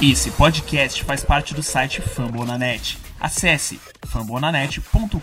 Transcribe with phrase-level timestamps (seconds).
[0.00, 2.96] Esse podcast faz parte do site Fambonanet.
[3.18, 5.18] Acesse fambonanet.com.br.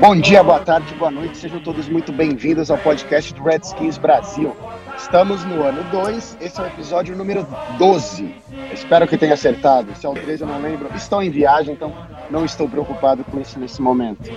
[0.00, 4.56] Bom dia, boa tarde, boa noite, sejam todos muito bem-vindos ao podcast do Redskins Brasil.
[4.96, 7.46] Estamos no ano 2, esse é o episódio número
[7.78, 8.34] 12.
[8.72, 9.94] Espero que tenha acertado.
[9.96, 10.88] Se é o 13 eu não lembro.
[10.94, 11.92] Estou em viagem, então
[12.30, 14.30] não estou preocupado com isso nesse momento.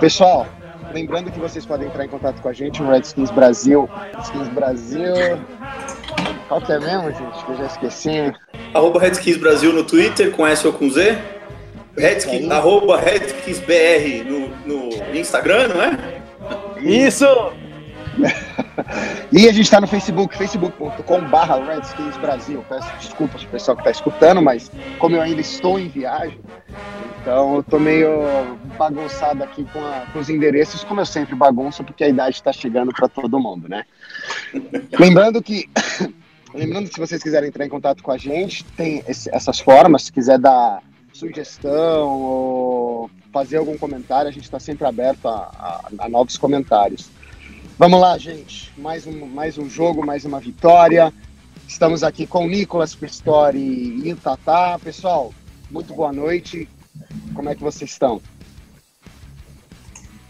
[0.00, 0.46] Pessoal,
[0.92, 3.88] lembrando que vocês podem entrar em contato com a gente no Redskins Brasil.
[4.14, 5.14] Redskins Brasil.
[6.48, 7.44] Qual que é mesmo, gente?
[7.44, 8.32] Que eu já esqueci.
[8.74, 11.18] Arroba Redskins Brasil no Twitter, com S ou com Z.
[11.96, 16.22] Redskins, arroba RedskinsBR no, no Instagram, não é?
[16.80, 17.26] Isso!
[19.32, 22.64] e a gente está no Facebook, facebook.com.br Redskins Brasil.
[22.68, 26.40] Peço desculpas para o pessoal que está escutando, mas como eu ainda estou em viagem,
[27.20, 31.84] então eu tô meio bagunçado aqui com, a, com os endereços, como eu sempre bagunço,
[31.84, 33.84] porque a idade está chegando para todo mundo, né?
[34.98, 35.68] Lembrando que.
[36.54, 40.02] Lembrando que se vocês quiserem entrar em contato com a gente, tem esse, essas formas,
[40.02, 45.32] se quiser dar sugestão ou fazer algum comentário, a gente está sempre aberto a,
[45.98, 47.08] a, a novos comentários.
[47.78, 48.70] Vamos lá, gente.
[48.76, 51.12] Mais um, mais um jogo, mais uma vitória.
[51.66, 53.58] Estamos aqui com o Nicolas Pistori
[54.04, 54.78] e o Tatá.
[54.78, 55.32] Pessoal,
[55.70, 56.68] muito boa noite.
[57.34, 58.20] Como é que vocês estão?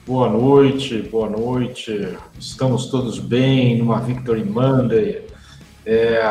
[0.06, 2.16] Boa noite, boa noite.
[2.38, 5.26] Estamos todos bem numa Victory Monday.
[5.84, 6.22] É,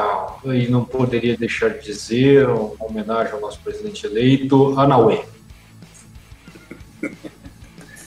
[0.46, 5.25] e não poderia deixar de dizer, uma homenagem ao nosso presidente eleito, Anauê.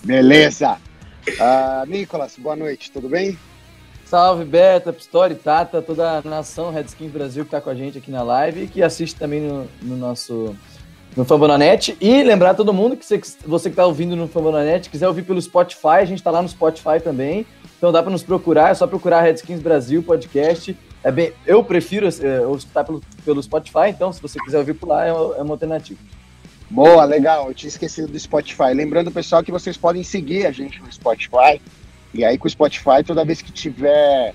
[0.02, 0.78] Beleza.
[1.28, 3.38] Uh, Nicolas, boa noite, tudo bem?
[4.04, 8.10] Salve, Beta, Pistori, Tata, toda a nação Redskins Brasil que está com a gente aqui
[8.10, 10.54] na live e que assiste também no, no nosso
[11.16, 11.96] no Fambonanet.
[12.00, 15.40] E lembrar todo mundo que você, você que está ouvindo no Fambonanet, quiser ouvir pelo
[15.40, 17.46] Spotify, a gente está lá no Spotify também.
[17.78, 20.76] Então dá para nos procurar, é só procurar Redskins Brasil podcast.
[21.02, 24.88] É bem, eu prefiro é, escutar pelo, pelo Spotify, então se você quiser ouvir por
[24.88, 25.98] lá, é, é uma alternativa.
[26.70, 27.48] Boa, legal.
[27.48, 28.74] Eu tinha esquecido do Spotify.
[28.74, 31.60] Lembrando, pessoal, que vocês podem seguir a gente no Spotify.
[32.12, 34.34] E aí, com o Spotify, toda vez que tiver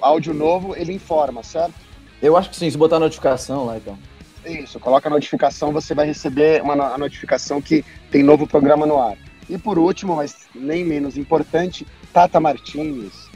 [0.00, 1.74] áudio novo, ele informa, certo?
[2.20, 3.98] Eu acho que sim, se botar a notificação lá, então.
[4.44, 8.98] Isso, coloca a notificação, você vai receber uma a notificação que tem novo programa no
[9.00, 9.16] ar.
[9.48, 13.28] E por último, mas nem menos importante, Tata Martins.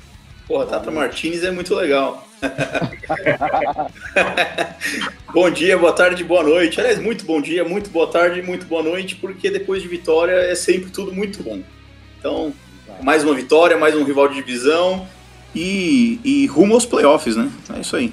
[0.47, 2.27] Porra, Tata Martins é muito legal.
[5.33, 6.81] bom dia, boa tarde, boa noite.
[6.81, 10.55] Aliás, muito bom dia, muito boa tarde, muito boa noite, porque depois de vitória é
[10.55, 11.63] sempre tudo muito bom.
[12.19, 12.53] Então,
[13.01, 15.07] mais uma vitória, mais um rival de divisão
[15.55, 17.51] e, e rumo aos playoffs, né?
[17.75, 18.13] É isso aí.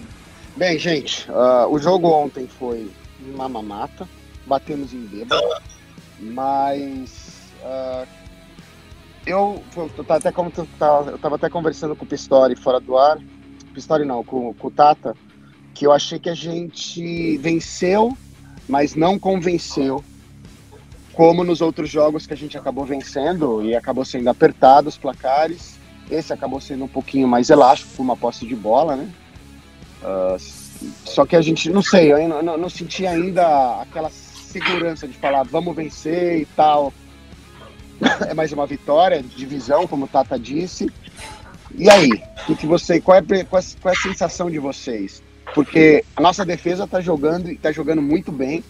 [0.55, 2.89] Bem, gente, uh, o jogo ontem foi
[3.33, 4.07] uma mamata,
[4.45, 5.41] batemos em bêbado,
[6.19, 7.31] mas
[7.63, 8.05] uh,
[9.25, 13.17] eu, eu, até, eu tava até conversando com o Pistori fora do ar,
[13.69, 15.15] Pistori não, com, com o Tata,
[15.73, 18.15] que eu achei que a gente venceu,
[18.67, 20.03] mas não convenceu,
[21.13, 25.77] como nos outros jogos que a gente acabou vencendo e acabou sendo apertado os placares.
[26.09, 29.09] Esse acabou sendo um pouquinho mais elástico, por uma posse de bola, né?
[30.01, 30.39] Uh,
[31.05, 35.43] só que a gente, não sei, eu não, não senti ainda aquela segurança de falar
[35.43, 36.93] vamos vencer e tal.
[38.29, 40.89] É mais uma vitória, divisão, como o Tata disse.
[41.75, 42.09] E aí,
[42.47, 45.21] o que você, qual, é, qual, é, qual é a sensação de vocês?
[45.53, 48.63] Porque a nossa defesa está jogando e está jogando muito bem.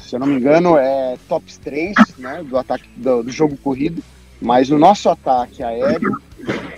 [0.00, 4.02] Se eu não me engano, é top 3 né, do ataque do, do jogo corrido.
[4.40, 6.20] Mas o nosso ataque aéreo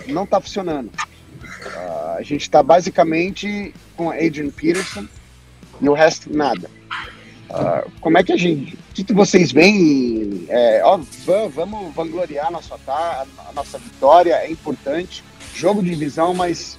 [0.08, 0.90] não está funcionando.
[0.90, 5.06] Uh, a gente está basicamente com Adrian Peterson
[5.80, 6.68] e o resto nada.
[7.48, 8.74] Uh, como é que a gente.
[8.74, 10.44] O que, que vocês veem?
[10.48, 10.98] É, ó,
[11.54, 15.22] vamos vangloriar nosso ataque, a nossa vitória, é importante
[15.54, 16.78] jogo de divisão, mas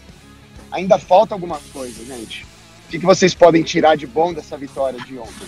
[0.71, 2.45] ainda falta alguma coisa, gente.
[2.85, 5.47] O que, vocês podem tirar de bom dessa vitória de ontem?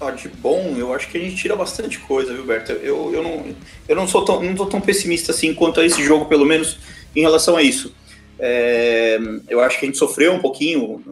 [0.00, 2.72] Ah, de bom, eu acho que a gente tira bastante coisa, viu, Berto?
[2.72, 3.54] Eu, eu, não,
[3.88, 6.78] eu não sou tão, não tô tão pessimista assim quanto a esse jogo, pelo menos
[7.14, 7.92] em relação a isso.
[8.38, 9.18] É,
[9.48, 11.02] eu acho que a gente sofreu um pouquinho.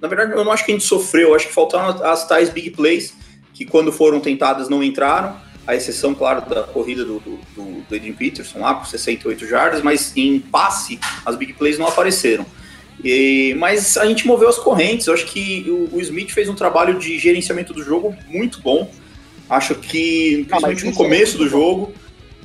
[0.00, 2.48] Na verdade, eu não acho que a gente sofreu, eu acho que faltaram as tais
[2.48, 3.14] big plays
[3.52, 5.36] que, quando foram tentadas, não entraram
[5.66, 10.16] a exceção, claro, da corrida do, do, do Adrian Peterson lá por 68 jardas, mas
[10.16, 12.44] em passe as big plays não apareceram.
[13.02, 16.54] E, mas a gente moveu as correntes, eu acho que o, o, Smith fez um
[16.54, 18.90] trabalho de gerenciamento do jogo muito bom.
[19.48, 21.92] Acho que, ah, principalmente ah, no começo é do jogo.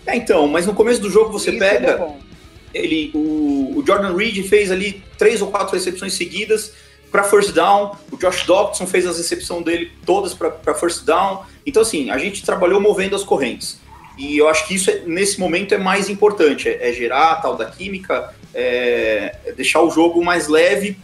[0.05, 1.91] É, então, mas no começo do jogo você isso é pega.
[1.91, 2.27] É
[2.73, 6.73] ele, o, o Jordan Reed fez ali três ou quatro recepções seguidas
[7.11, 7.95] para first down.
[8.11, 11.43] O Josh Dobson fez as recepções dele todas para first down.
[11.67, 13.77] Então, assim, a gente trabalhou movendo as correntes.
[14.17, 16.69] E eu acho que isso, é, nesse momento, é mais importante.
[16.69, 20.97] É, é gerar a tal da química, é, é deixar o jogo mais leve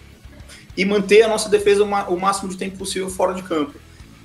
[0.75, 3.73] e manter a nossa defesa o, máximo de tempo possível fora de campo.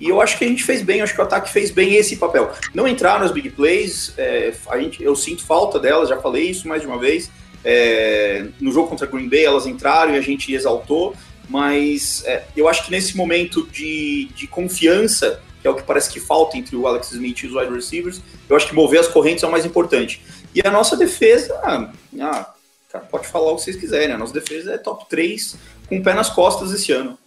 [0.01, 2.17] E eu acho que a gente fez bem, acho que o ataque fez bem esse
[2.17, 2.53] papel.
[2.73, 6.69] Não entraram as big plays, é, a gente, eu sinto falta delas, já falei isso
[6.69, 7.29] mais de uma vez.
[7.65, 11.17] É, no jogo contra Green Bay elas entraram e a gente exaltou,
[11.49, 16.11] mas é, eu acho que nesse momento de, de confiança, que é o que parece
[16.11, 19.09] que falta entre o Alex Smith e os wide receivers, eu acho que mover as
[19.09, 20.23] correntes é o mais importante.
[20.55, 21.91] E a nossa defesa, ah,
[22.21, 22.55] ah
[22.91, 25.57] cara, pode falar o que vocês quiserem, a nossa defesa é top 3
[25.89, 27.19] com o pé nas costas esse ano.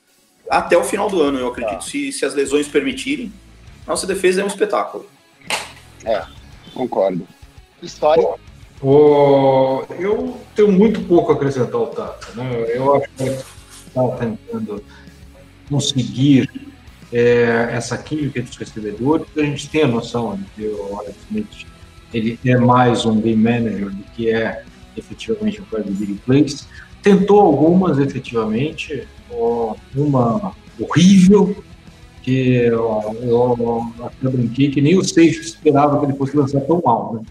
[0.49, 1.81] Até o final do ano, eu acredito, ah.
[1.81, 3.31] se, se as lesões permitirem.
[3.87, 5.05] Nossa defesa é um espetáculo.
[6.05, 6.23] É,
[6.73, 7.27] concordo.
[7.81, 8.27] História.
[8.81, 12.27] Oh, eu tenho muito pouco a acrescentar ao Tata.
[12.33, 12.65] Né?
[12.75, 14.83] Eu acho que está tentando
[15.69, 16.49] conseguir
[17.11, 19.27] é, essa química dos recebedores.
[19.35, 21.65] A gente tem a noção de que o Alex Smith
[22.13, 24.63] ele é mais um game manager do que é
[24.97, 26.67] efetivamente um cara de big plays.
[27.01, 29.07] Tentou algumas efetivamente,
[29.95, 31.63] uma horrível,
[32.21, 36.81] que eu, eu até brinquei que nem o Seixo esperava que ele fosse lançar tão
[36.83, 37.21] mal, né?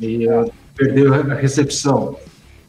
[0.00, 2.16] E uh, perdeu a recepção.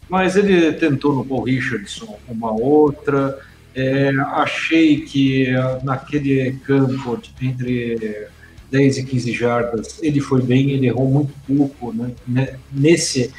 [0.09, 3.39] Mas ele tentou no Paul Richardson uma outra.
[3.73, 5.47] É, achei que
[5.83, 8.27] naquele campo entre
[8.69, 12.57] 10 e 15 jardas ele foi bem, ele errou muito pouco né?
[12.71, 13.31] nesse,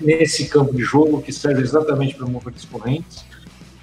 [0.00, 3.24] nesse campo de jogo que serve exatamente para mover as correntes.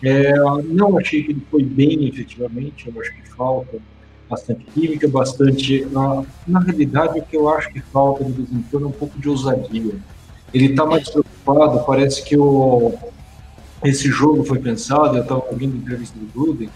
[0.04, 0.34] É,
[0.64, 3.78] não achei que ele foi bem efetivamente, eu acho que falta
[4.30, 5.86] bastante química, bastante.
[5.86, 9.30] Na, na realidade, o que eu acho que falta de quando é um pouco de
[9.30, 9.96] ousadia.
[10.54, 12.94] Ele está mais preocupado, parece que o,
[13.84, 16.70] esse jogo foi pensado, eu estava ouvindo a entrevista do Gruden,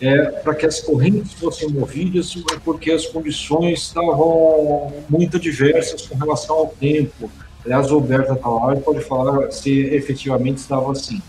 [0.00, 6.56] é, para que as correntes fossem movidas, porque as condições estavam muito diversas com relação
[6.56, 7.30] ao tempo.
[7.64, 11.20] Aliás, o Roberto e pode falar se efetivamente estava assim.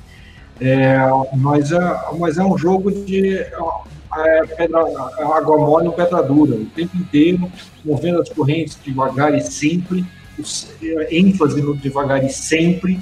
[0.59, 0.97] É,
[1.35, 1.80] mas, é,
[2.18, 7.50] mas é um jogo de é, pedra, água mole e pedra dura, o tempo inteiro,
[7.85, 10.06] movendo as correntes devagar e sempre,
[11.09, 13.00] ênfase no devagar e sempre,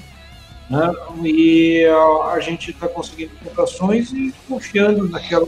[0.70, 0.92] né?
[1.24, 5.46] e a, a gente está conseguindo pontuações e confiando naquela.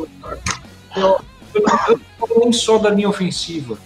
[0.94, 3.78] Falo nem só da linha ofensiva,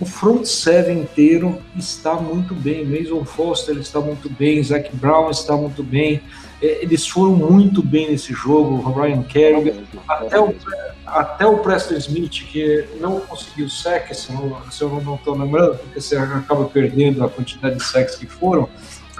[0.00, 2.86] o front seven inteiro está muito bem.
[2.86, 6.22] Mason Foster está muito bem, Zach Brown está muito bem.
[6.62, 8.76] É, eles foram muito bem nesse jogo.
[8.76, 10.54] O Ryan Kerrigan, até o,
[11.04, 14.32] até o Preston Smith, que não conseguiu sec, se,
[14.80, 18.70] eu não estou lembrando, porque você acaba perdendo a quantidade de sacks que foram.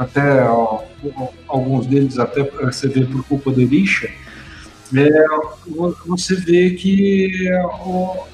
[0.00, 0.81] Até ó,
[1.47, 4.11] alguns deles até você vê por culpa do Elisha.
[4.97, 5.25] É,
[6.06, 7.31] você vê que
[7.85, 8.25] ó,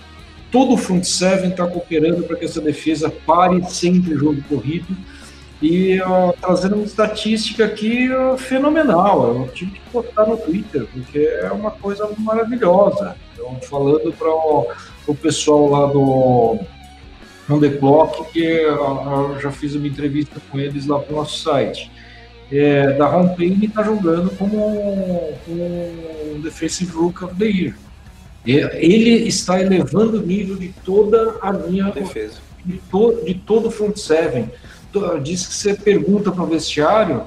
[0.53, 4.97] todo o front seven está cooperando para que essa defesa pare sempre o jogo corrido
[5.61, 9.35] e uh, trazendo uma estatística aqui uh, fenomenal.
[9.35, 13.17] Eu tive que botar no Twitter, porque é uma coisa maravilhosa.
[13.33, 16.61] Então, falando para o pessoal lá do
[17.49, 21.39] On The Clock, que eu já fiz uma entrevista com eles lá para o nosso
[21.39, 21.91] site.
[22.51, 24.57] É, da Payne está jogando como
[25.49, 27.77] um, um Defensive Rook of the Year.
[28.47, 32.39] Ele está elevando o nível de toda a linha defesa.
[32.65, 34.49] De, to, de todo o front seven
[35.23, 37.23] diz que você pergunta para o vestiário,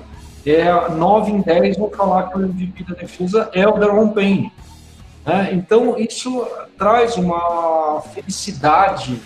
[0.46, 4.52] é, 9 em 10 vão falar que o MVP da defesa é o Daron Payne.
[5.26, 5.52] Né?
[5.54, 9.20] Então, isso traz uma felicidade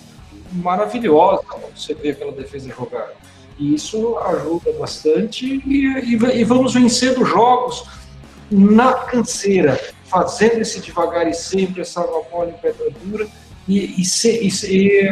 [0.53, 1.43] maravilhosa
[1.75, 3.09] você vê aquela defesa jogar.
[3.57, 7.85] E isso ajuda bastante e, e, e vamos vencendo jogos
[8.49, 13.27] na canseira, fazendo esse devagar e sempre, essa bola em pedra dura
[13.67, 15.11] e, e, e, e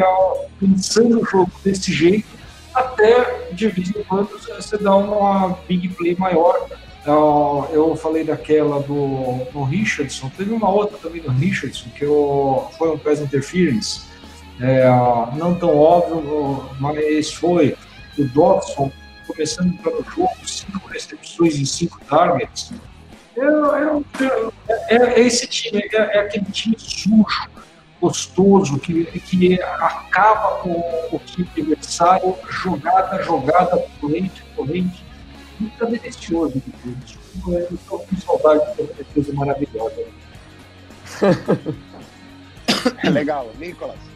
[0.58, 2.42] pensando o jogo desse jeito
[2.74, 6.66] até de vez em quando você dá uma big play maior.
[7.00, 12.68] Então, eu falei daquela do, do Richardson, teve uma outra também do Richardson, que eu,
[12.78, 14.02] foi um pass interference,
[14.62, 14.88] é,
[15.36, 17.76] não tão óbvio, mas foi
[18.16, 18.92] o Dodson
[19.26, 22.72] começando para o jogo, cinco recepções em cinco targets.
[23.36, 23.44] É,
[24.88, 27.48] é, é, é esse time, é, é aquele time sujo,
[28.00, 30.70] gostoso, que, que acaba com
[31.12, 35.04] o time adversário, jogada, jogada, corrente, corrente.
[35.58, 37.58] Muito delicioso de tudo.
[37.58, 40.04] Eu estou com saudade dessa coisa maravilhosa.
[43.10, 44.11] Legal, Nicolas.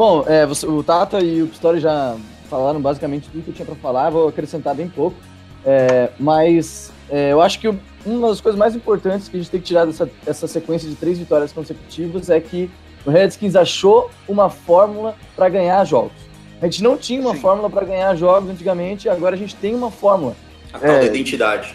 [0.00, 2.16] Bom, é, você, o Tata e o Pistori já
[2.48, 5.14] falaram basicamente tudo que eu tinha para falar, vou acrescentar bem pouco.
[5.62, 7.68] É, mas é, eu acho que
[8.06, 10.94] uma das coisas mais importantes que a gente tem que tirar dessa, dessa sequência de
[10.94, 12.70] três vitórias consecutivas é que
[13.04, 16.12] o Redskins achou uma fórmula para ganhar jogos.
[16.62, 17.40] A gente não tinha uma Sim.
[17.42, 20.34] fórmula para ganhar jogos antigamente, agora a gente tem uma fórmula.
[20.72, 21.74] A tal é, da identidade.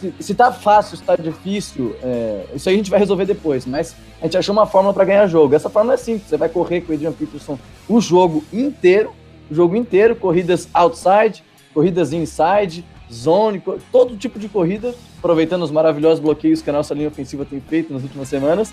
[0.00, 3.64] Se, se, tá fácil, se tá difícil, é, isso aí a gente vai resolver depois,
[3.64, 5.54] mas a gente achou uma fórmula para ganhar jogo.
[5.54, 9.12] Essa fórmula é simples, você vai correr com o Adrian Peterson o jogo inteiro,
[9.50, 16.20] o jogo inteiro, corridas outside, corridas inside, zone, todo tipo de corrida, aproveitando os maravilhosos
[16.20, 18.72] bloqueios que a nossa linha ofensiva tem feito nas últimas semanas.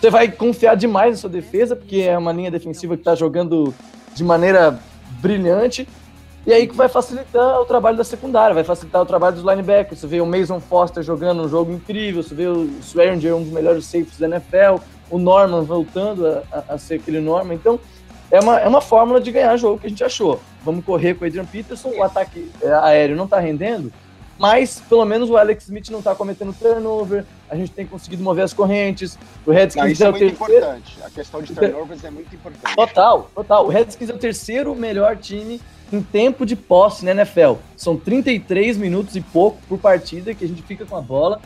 [0.00, 3.74] Você vai confiar demais na sua defesa, porque é uma linha defensiva que está jogando
[4.14, 4.78] de maneira
[5.20, 5.88] brilhante.
[6.46, 10.00] E aí que vai facilitar o trabalho da secundária, vai facilitar o trabalho dos linebackers.
[10.00, 13.52] Você vê o Mason Foster jogando um jogo incrível, você vê o Swearinger, um dos
[13.52, 17.54] melhores safeties da NFL, o Norman voltando a, a, a ser aquele Norman.
[17.54, 17.80] Então,
[18.30, 20.38] é uma, é uma fórmula de ganhar jogo que a gente achou.
[20.62, 23.90] Vamos correr com o Adrian Peterson, o ataque é, aéreo não está rendendo,
[24.38, 28.44] mas pelo menos o Alex Smith não está cometendo turnover, a gente tem conseguido mover
[28.44, 29.18] as correntes.
[29.46, 30.54] O Redskins não, isso é, é muito terceiro...
[30.56, 30.98] importante.
[31.04, 32.74] A questão de turnovers é muito importante.
[32.74, 33.66] Total, total.
[33.66, 35.60] O Redskins é o terceiro melhor time
[35.92, 37.54] em tempo de posse na NFL.
[37.76, 41.40] São 33 minutos e pouco por partida que a gente fica com a bola.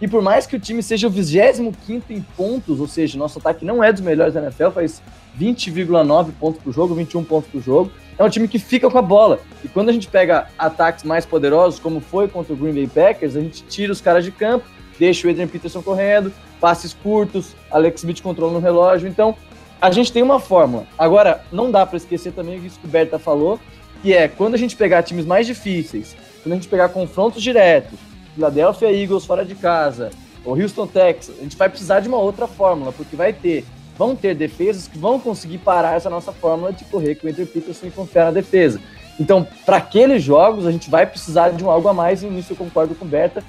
[0.00, 3.64] E por mais que o time seja o 25 em pontos, ou seja, nosso ataque
[3.64, 5.00] não é dos melhores da NFL, faz
[5.38, 7.92] 20,9 pontos por jogo, 21 pontos por jogo.
[8.18, 9.38] É um time que fica com a bola.
[9.64, 13.36] E quando a gente pega ataques mais poderosos, como foi contra o Green Bay Packers,
[13.36, 14.66] a gente tira os caras de campo,
[14.98, 19.08] deixa o Adrian Peterson correndo, passes curtos, Alex Smith controlando o relógio.
[19.08, 19.36] Então,
[19.80, 20.86] a gente tem uma fórmula.
[20.98, 23.58] Agora, não dá para esquecer também o que o Berta falou,
[24.02, 27.98] que é quando a gente pegar times mais difíceis, quando a gente pegar confrontos diretos,
[28.34, 30.10] Philadelphia Eagles fora de casa,
[30.44, 33.64] ou Houston Texas, a gente vai precisar de uma outra fórmula, porque vai ter
[33.96, 37.46] vão ter defesas que vão conseguir parar essa nossa fórmula de correr com o Andrew
[37.46, 38.80] Peterson e confiar na defesa.
[39.20, 42.52] Então, para aqueles jogos, a gente vai precisar de um algo a mais, e nisso
[42.52, 43.44] eu concordo com o Berta.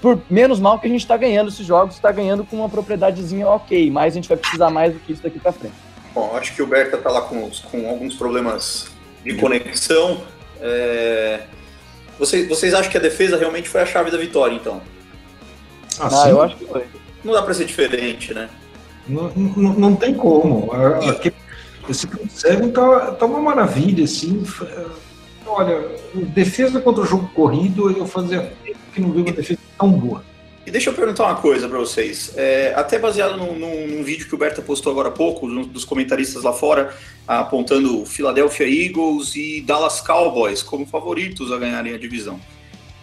[0.00, 3.48] Por menos mal que a gente está ganhando esses jogos, está ganhando com uma propriedadezinha
[3.48, 5.74] ok, mas a gente vai precisar mais do que isso daqui para frente.
[6.14, 8.91] Bom, acho que o Berta está lá com, com alguns problemas
[9.24, 10.22] de conexão.
[10.60, 11.42] É...
[12.18, 14.80] Vocês, vocês acham que a defesa realmente foi a chave da vitória, então?
[15.98, 16.84] Ah, ah eu acho que foi.
[17.24, 18.48] Não dá para ser diferente, né?
[19.06, 20.70] Não, não, não tem como.
[21.08, 21.32] Aqui,
[21.88, 24.44] esse Seven tá, tá uma maravilha, assim.
[25.46, 28.52] Olha, defesa contra o jogo corrido, eu fazia
[28.94, 30.24] que não vi uma defesa tão boa.
[30.64, 32.32] E deixa eu perguntar uma coisa para vocês.
[32.36, 35.64] É, até baseado num, num, num, vídeo que o Berta postou agora há pouco, um
[35.64, 36.94] dos comentaristas lá fora,
[37.26, 42.40] apontando Philadelphia Eagles e Dallas Cowboys como favoritos a ganharem a divisão.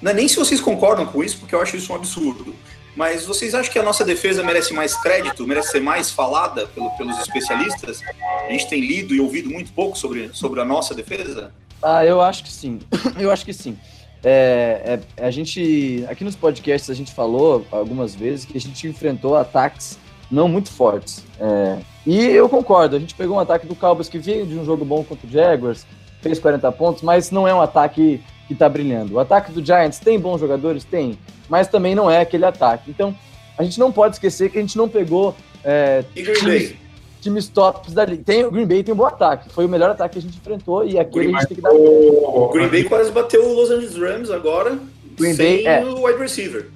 [0.04, 2.56] É nem se vocês concordam com isso, porque eu acho isso um absurdo.
[2.96, 6.89] Mas vocês acham que a nossa defesa merece mais crédito, merece ser mais falada pelo,
[6.92, 8.01] pelos especialistas?
[8.48, 11.54] A gente tem lido e ouvido muito pouco sobre, sobre a nossa defesa?
[11.82, 12.80] Ah, eu acho que sim.
[13.18, 13.78] Eu acho que sim.
[14.23, 18.88] É, é, a gente, aqui nos podcasts, a gente falou algumas vezes que a gente
[18.88, 19.97] enfrentou ataques
[20.29, 21.23] não muito fortes.
[21.39, 24.65] É, e eu concordo, a gente pegou um ataque do Cowboys que veio de um
[24.65, 25.85] jogo bom contra o Jaguars,
[26.21, 29.15] fez 40 pontos, mas não é um ataque que está brilhando.
[29.15, 30.83] O ataque do Giants tem bons jogadores?
[30.83, 31.17] Tem
[31.49, 32.89] mas também não é aquele ataque.
[32.89, 33.13] Então,
[33.57, 36.75] a gente não pode esquecer que a gente não pegou é, times,
[37.21, 38.23] times tops da liga.
[38.23, 40.38] Tem, o Green Bay tem um bom ataque, foi o melhor ataque que a gente
[40.38, 41.71] enfrentou e aquele a gente tem que dar.
[41.71, 44.79] O Green Bay quase bateu o Los Angeles Rams agora,
[45.17, 45.83] Green sem Bay, é.
[45.83, 46.67] o wide receiver.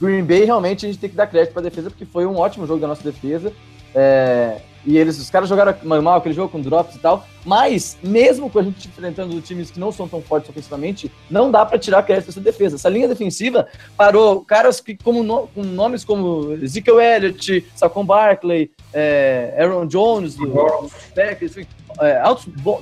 [0.00, 2.36] Green Bay realmente a gente tem que dar crédito para a defesa, porque foi um
[2.36, 3.52] ótimo jogo da nossa defesa.
[3.94, 7.26] É, e eles, os caras jogaram mal aquele jogo com drops e tal.
[7.44, 11.66] Mas, mesmo com a gente enfrentando times que não são tão fortes ofensivamente, não dá
[11.66, 12.76] para tirar crédito dessa defesa.
[12.76, 13.66] Essa linha defensiva
[13.96, 20.46] parou caras que, como com nomes como Ezekiel Elliott, Saquon Barkley, é, Aaron Jones, do,
[20.46, 21.56] do Packers,
[22.00, 22.22] é,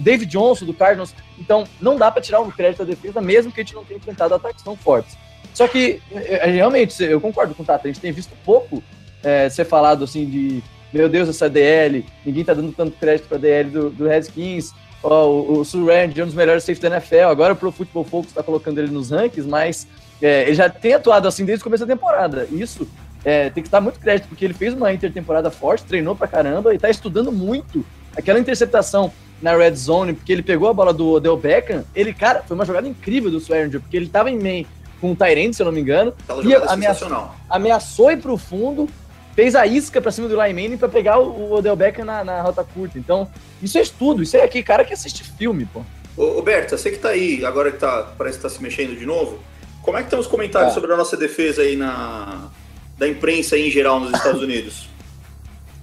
[0.00, 1.14] David Johnson, do Cardinals.
[1.38, 3.96] Então, não dá para tirar o crédito da defesa, mesmo que a gente não tenha
[3.96, 5.16] enfrentado ataques tão fortes.
[5.54, 8.82] Só que, é, realmente, eu concordo com o Tata, a gente tem visto pouco
[9.22, 10.62] é, ser falado assim de
[10.94, 14.72] meu Deus, essa DL, ninguém tá dando tanto crédito pra DL do, do Redskins.
[15.02, 17.28] Oh, o, o Surrend é um dos melhores safety da NFL.
[17.28, 19.88] Agora o Pro Football Focus tá colocando ele nos rankings, mas
[20.22, 22.46] é, ele já tem atuado assim desde o começo da temporada.
[22.52, 22.86] Isso
[23.24, 26.72] é, tem que estar muito crédito, porque ele fez uma intertemporada forte, treinou pra caramba
[26.72, 27.84] e tá estudando muito
[28.16, 31.84] aquela interceptação na red zone, porque ele pegou a bola do Odell Beckham.
[31.92, 34.64] Ele, cara, foi uma jogada incrível do Swearinger, porque ele tava em main
[35.00, 38.88] com o Tyrande, se eu não me engano, e ameaçou, ameaçou ir pro fundo,
[39.34, 42.64] fez a isca pra cima do Lyman pra pegar o Odell Beckham na, na, rota
[42.64, 42.98] curta.
[42.98, 43.28] Então,
[43.62, 45.82] isso é estudo, isso é aqui, cara que assiste filme, pô.
[46.16, 49.04] Ô, Berta, você que tá aí, agora que tá, parece que tá se mexendo de
[49.04, 49.40] novo,
[49.82, 50.74] como é que estão os comentários é.
[50.74, 52.50] sobre a nossa defesa aí na
[52.96, 54.88] da imprensa aí em geral nos Estados Unidos?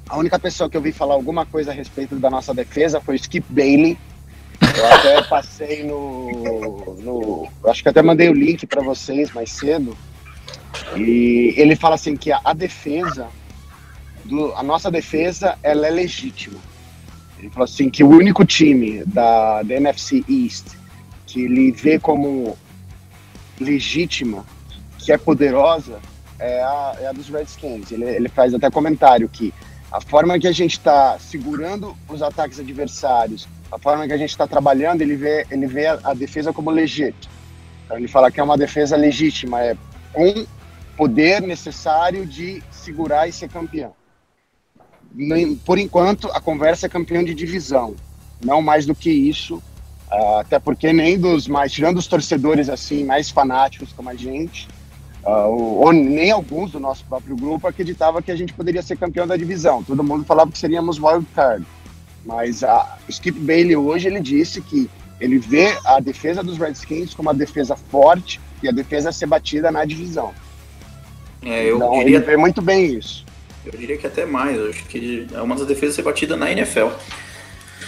[0.08, 3.16] A única pessoa que eu vi falar alguma coisa a respeito da nossa defesa foi
[3.16, 3.98] o Skip Bailey.
[4.78, 7.48] Eu até passei no, no.
[7.66, 9.98] Acho que até mandei o link para vocês mais cedo
[10.96, 13.28] E ele fala assim que a, a defesa,
[14.32, 16.58] do, a nossa defesa, ela é legítima.
[17.38, 20.68] Ele falou assim que o único time da, da NFC East
[21.28, 22.58] que ele vê como
[23.60, 24.46] legítima,
[24.98, 26.00] que é poderosa,
[26.40, 27.92] é a, é a dos Redskins.
[27.92, 29.54] Ele, ele faz até comentário que
[29.92, 34.30] a forma que a gente está segurando os ataques adversários, a forma que a gente
[34.30, 37.34] está trabalhando, ele vê, ele vê a, a defesa como legítima.
[37.86, 39.76] Então ele fala que é uma defesa legítima, é
[40.14, 40.46] com
[40.98, 43.94] poder necessário de segurar e ser campeão.
[45.66, 47.96] Por enquanto, a conversa é campeão de divisão,
[48.44, 49.62] não mais do que isso,
[50.12, 54.68] ah, até porque nem dos mais, tirando os torcedores assim mais fanáticos como a gente,
[55.24, 59.26] uh, ou nem alguns do nosso próprio grupo acreditava que a gente poderia ser campeão
[59.26, 59.84] da divisão.
[59.84, 61.66] Todo mundo falava que seríamos wild card.
[62.26, 64.90] Mas a Skip Bailey hoje ele disse que
[65.20, 69.28] ele vê a defesa dos Redskins como uma defesa forte e a defesa a ser
[69.28, 70.34] batida na divisão.
[71.42, 72.18] É, eu então, diria...
[72.18, 73.26] ele vê muito bem isso.
[73.66, 74.58] Eu diria que até mais.
[74.58, 76.90] Eu acho que é uma das defesas a ser batida na NFL.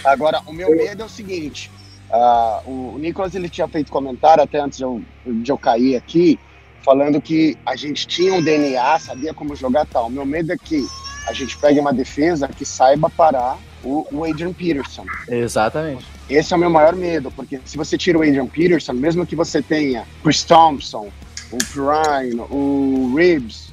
[0.04, 1.70] Agora, o meu medo é o seguinte.
[2.10, 6.38] Uh, o Nicolas ele tinha feito comentário até antes de eu, de eu cair aqui,
[6.84, 10.10] falando que a gente tinha um DNA, sabia como jogar tal.
[10.10, 10.86] Meu medo é que
[11.26, 15.04] a gente pegue uma defesa que saiba parar o, o Adrian Peterson.
[15.28, 16.04] Exatamente.
[16.28, 19.34] Esse é o meu maior medo, porque se você tira o Adrian Peterson, mesmo que
[19.34, 21.10] você tenha Chris Thompson,
[21.50, 23.72] o Prime, o Ribs,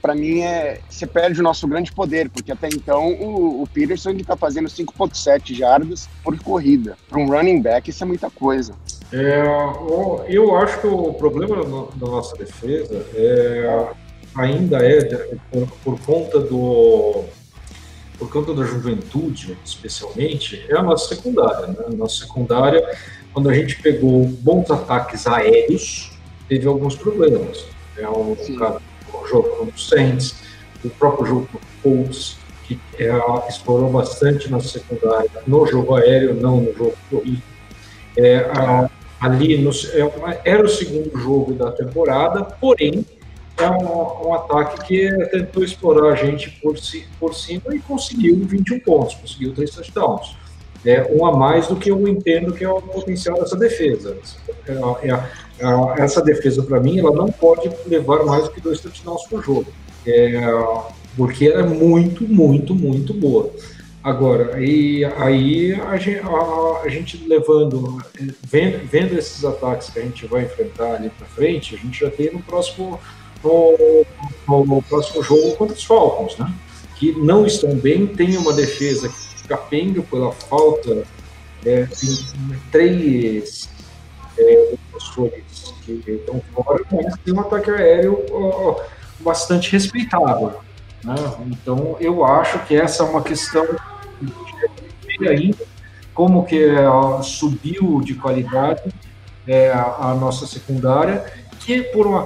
[0.00, 4.10] para mim é você perde o nosso grande poder, porque até então o, o Peterson
[4.10, 6.96] está fazendo 5.7 jardas por corrida.
[7.08, 8.74] Para um running back isso é muita coisa.
[9.12, 9.42] É,
[10.28, 11.56] eu acho que o problema
[11.94, 13.88] da nossa defesa é,
[14.34, 17.24] ainda é por, por, conta do
[18.18, 21.66] por conta da juventude, especialmente, é a nossa secundária.
[21.68, 21.76] Né?
[21.86, 22.82] A nossa secundária,
[23.32, 26.12] quando a gente pegou bons ataques aéreos,
[26.48, 27.64] teve alguns problemas.
[27.96, 28.80] É o, cara,
[29.12, 30.36] o jogo contra o Saints,
[30.84, 33.10] o próprio jogo contra o Colts, que é,
[33.48, 37.42] explorou bastante na secundária, no jogo aéreo, não no jogo corrido.
[38.16, 38.50] É,
[39.20, 43.04] ali no, é, era o segundo jogo da temporada, porém
[43.58, 48.36] é um, um, ataque que tentou explorar a gente por, si, por cima e conseguiu
[48.44, 50.36] 21 pontos, conseguiu três touchdowns.
[50.84, 54.16] É um a mais do que eu entendo que é o potencial dessa defesa.
[54.68, 55.24] É, é,
[55.58, 59.42] é essa defesa, para mim, ela não pode levar mais do que dois touchdowns por
[59.42, 59.66] jogo,
[60.06, 60.40] é,
[61.16, 63.50] porque ela é muito, muito, muito boa.
[64.06, 67.98] Agora, e aí a gente, a, a gente levando,
[68.44, 72.08] vendo, vendo, esses ataques que a gente vai enfrentar ali para frente, a gente já
[72.08, 73.00] tem no próximo,
[73.42, 76.52] no, no, próximo jogo contra os Falcons, né?
[76.94, 81.02] Que não estão bem, tem uma defesa que capenga pela falta,
[81.64, 81.88] é,
[82.70, 83.68] três
[84.38, 84.74] é,
[85.84, 88.24] que estão fora, mas tem um ataque aéreo
[89.20, 90.60] bastante respeitável.
[91.04, 91.14] Né?
[91.46, 93.64] Então, eu acho que essa é uma questão
[95.20, 95.64] ainda
[96.16, 98.82] como que uh, subiu de qualidade
[99.46, 101.24] é, a, a, nossa secundária,
[101.60, 102.24] que por uma,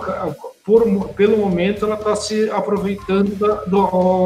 [0.65, 4.23] por, pelo momento ela está se aproveitando da, do,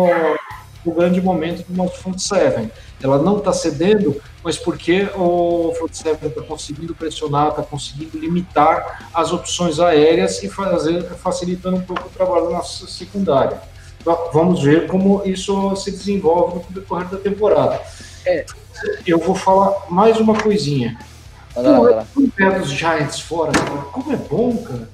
[0.85, 2.71] do, grande momento do nosso front seven.
[3.03, 9.09] Ela não está cedendo, mas porque o front seven está conseguindo pressionar, está conseguindo limitar
[9.13, 13.61] as opções aéreas e fazer, facilitando um pouco o trabalho da nossa secundária.
[14.01, 17.81] Então, vamos ver como isso se desenvolve no decorrer da temporada.
[18.27, 18.45] É,
[19.07, 20.99] eu vou falar mais uma coisinha.
[21.55, 22.07] Vai lá, vai lá.
[22.17, 24.89] O pé dos Giants fora, cara, como é bom, cara.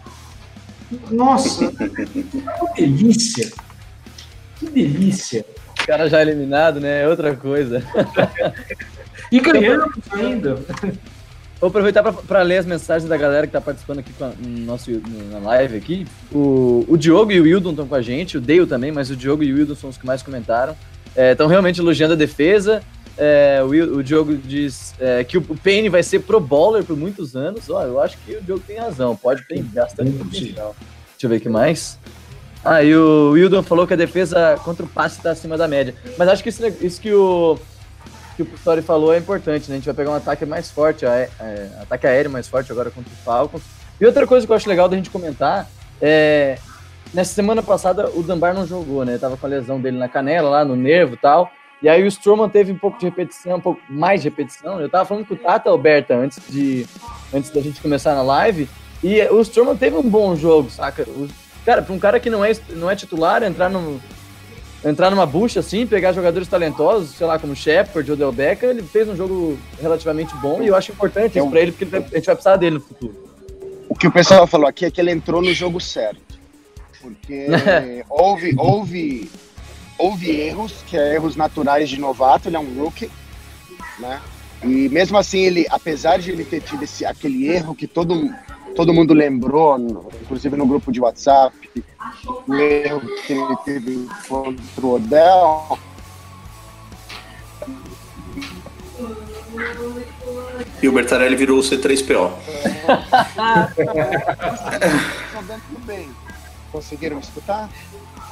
[1.10, 3.50] Nossa, que delícia.
[4.58, 5.46] Que delícia.
[5.82, 7.02] O cara já eliminado, né?
[7.02, 7.82] É outra coisa.
[9.30, 10.58] e ganhamos ainda.
[11.60, 14.90] Vou aproveitar para ler as mensagens da galera que está participando aqui no nosso,
[15.30, 16.06] na live aqui.
[16.32, 19.16] O, o Diogo e o Wildon estão com a gente, o Dale também, mas o
[19.16, 20.74] Diogo e o Wildon são os que mais comentaram.
[21.14, 22.82] Estão é, realmente elogiando a defesa.
[23.18, 27.36] É, o, o Diogo diz é, que o Payne vai ser pro bowler por muitos
[27.36, 27.68] anos.
[27.68, 30.74] Ó, eu acho que o Diogo tem razão, pode ter bastante potencial.
[31.10, 31.98] Deixa eu ver o que mais.
[32.64, 35.94] Ah, e o Wildon falou que a defesa contra o passe está acima da média.
[36.18, 37.58] Mas acho que isso, isso que o
[38.36, 39.76] que o Pistori falou é importante, né?
[39.76, 41.28] A gente vai pegar um ataque mais forte, é,
[41.80, 43.62] ataque aéreo mais forte agora contra o Falcons.
[44.00, 45.68] E outra coisa que eu acho legal da gente comentar
[46.00, 46.58] é.
[47.12, 49.18] Nessa semana passada o Dunbar não jogou, né?
[49.18, 51.50] Tava com a lesão dele na canela, lá no nervo e tal.
[51.82, 54.80] E aí o Stroman teve um pouco de repetição, um pouco mais de repetição.
[54.80, 56.86] Eu tava falando com o Tata Alberta antes, de,
[57.34, 58.68] antes da gente começar na live.
[59.02, 61.02] E o Stroman teve um bom jogo, saca?
[61.02, 61.28] O,
[61.64, 64.00] cara, para um cara que não é, não é titular, entrar, no,
[64.84, 68.82] entrar numa bucha assim, pegar jogadores talentosos, sei lá, como Shepard ou Del Becca, ele
[68.82, 72.00] fez um jogo relativamente bom e eu acho importante isso pra ele, porque ele vai,
[72.00, 73.30] a gente vai precisar dele no futuro.
[73.88, 76.20] O que o pessoal falou aqui é que ele entrou no jogo certo.
[77.00, 77.46] Porque
[78.08, 79.30] houve, houve,
[79.98, 83.10] houve erros, que é erros naturais de novato, ele é um rookie,
[83.98, 84.20] né?
[84.62, 88.30] E mesmo assim, ele, apesar de ele ter tido esse, aquele erro que todo,
[88.74, 89.78] todo mundo lembrou,
[90.22, 91.54] inclusive no grupo de WhatsApp,
[92.46, 95.78] o erro que ele teve contra o Odell,
[100.82, 102.32] E o Bertarelli virou o C3PO.
[105.68, 106.08] Tudo bem.
[106.72, 107.68] Conseguiram me escutar?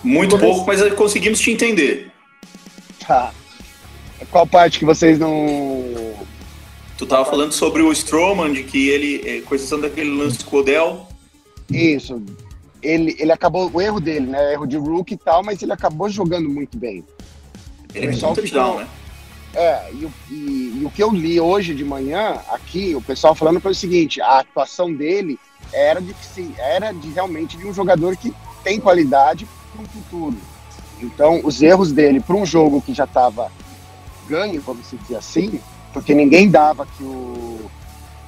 [0.03, 2.11] Muito pouco, mas conseguimos te entender.
[3.07, 3.33] Tá.
[4.31, 6.16] Qual parte que vocês não.
[6.98, 10.61] Tu tava falando sobre o Strowman, de que ele, com exceção daquele lance com o
[10.61, 11.06] Odell,
[11.70, 12.20] Isso.
[12.82, 13.70] Ele, ele acabou.
[13.72, 14.52] O erro dele, né?
[14.52, 17.04] Erro de rookie e tal, mas ele acabou jogando muito bem.
[17.94, 18.88] ele é um touchdown, né?
[19.54, 23.34] É, e, o- e- e o que eu li hoje de manhã, aqui, o pessoal
[23.34, 25.38] falando foi o seguinte: a atuação dele
[25.72, 26.14] era de
[26.58, 28.32] era de realmente de um jogador que
[28.62, 30.37] tem qualidade para o futuro.
[31.00, 33.50] Então, os erros dele para um jogo que já estava
[34.28, 35.61] ganho, vamos dizer assim,
[35.92, 37.70] porque ninguém dava que, o,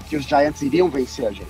[0.08, 1.48] que os Giants iriam vencer a gente.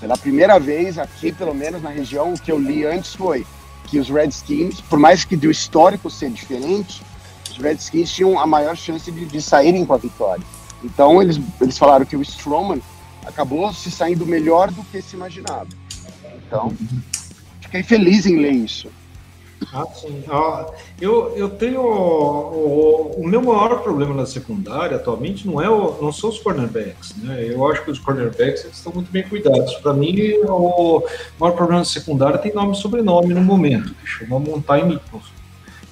[0.00, 3.46] Pela primeira vez aqui, pelo menos na região, o que eu li antes foi
[3.86, 7.02] que os Redskins, por mais que do histórico ser diferente,
[7.50, 10.44] os Redskins tinham a maior chance de, de saírem com a vitória.
[10.84, 12.80] Então eles, eles falaram que o Strowman
[13.26, 15.68] acabou se saindo melhor do que se imaginava.
[16.46, 16.72] Então,
[17.60, 18.88] fiquei feliz em ler isso.
[19.72, 20.22] Ah, sim.
[20.28, 20.66] Ah,
[21.00, 21.80] eu, eu tenho.
[21.80, 27.14] O, o meu maior problema na secundária atualmente não, é o, não são os cornerbacks.
[27.16, 27.48] Né?
[27.50, 29.74] Eu acho que os cornerbacks estão muito bem cuidados.
[29.76, 31.02] Para mim, o
[31.38, 35.32] maior problema da secundária tem nome e sobrenome no momento, chama Montaigne Nicholson.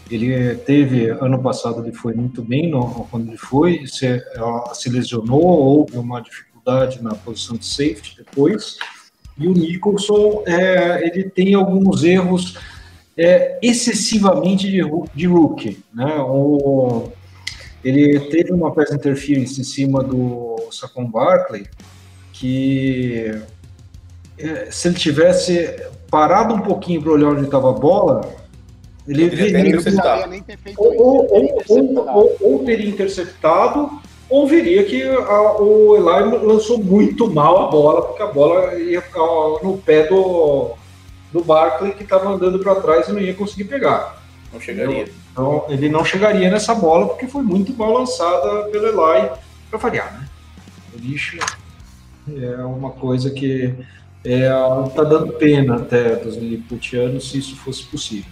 [0.09, 4.22] Ele teve, ano passado, ele foi muito bem no, quando ele foi, se,
[4.74, 8.79] se lesionou, houve uma dificuldade na posição de safety depois.
[9.37, 12.57] E o Nicholson, é, ele tem alguns erros
[13.16, 14.83] é, excessivamente de,
[15.14, 15.79] de rookie.
[15.94, 16.14] Né?
[16.20, 17.05] O,
[17.85, 21.66] ele teve uma pass interference em cima do Saquon Barkley
[22.33, 23.33] que
[24.38, 25.74] é, se ele tivesse
[26.11, 28.29] parado um pouquinho para olhar onde estava a bola,
[29.09, 29.52] ele Ele
[30.29, 31.02] nem ter feito ou, isso.
[31.02, 32.18] ou, teria ou, interceptado.
[32.18, 33.90] ou- ou teria interceptado,
[34.29, 39.00] ou veria que a- o Eli lançou muito mal a bola, porque a bola ia
[39.00, 39.20] ficar
[39.62, 40.72] no pé do,
[41.33, 44.23] do Barkley que estava andando para trás e não ia conseguir pegar.
[44.53, 45.09] Não chegaria.
[45.33, 49.31] Então ele não chegaria nessa bola porque foi muito mal lançada pelo Eli
[49.69, 50.29] para variar, né?
[50.95, 51.37] O lixo
[52.29, 53.75] é uma coisa que
[54.25, 54.49] é,
[54.95, 58.31] tá dando pena até dos liliputianos se isso fosse possível.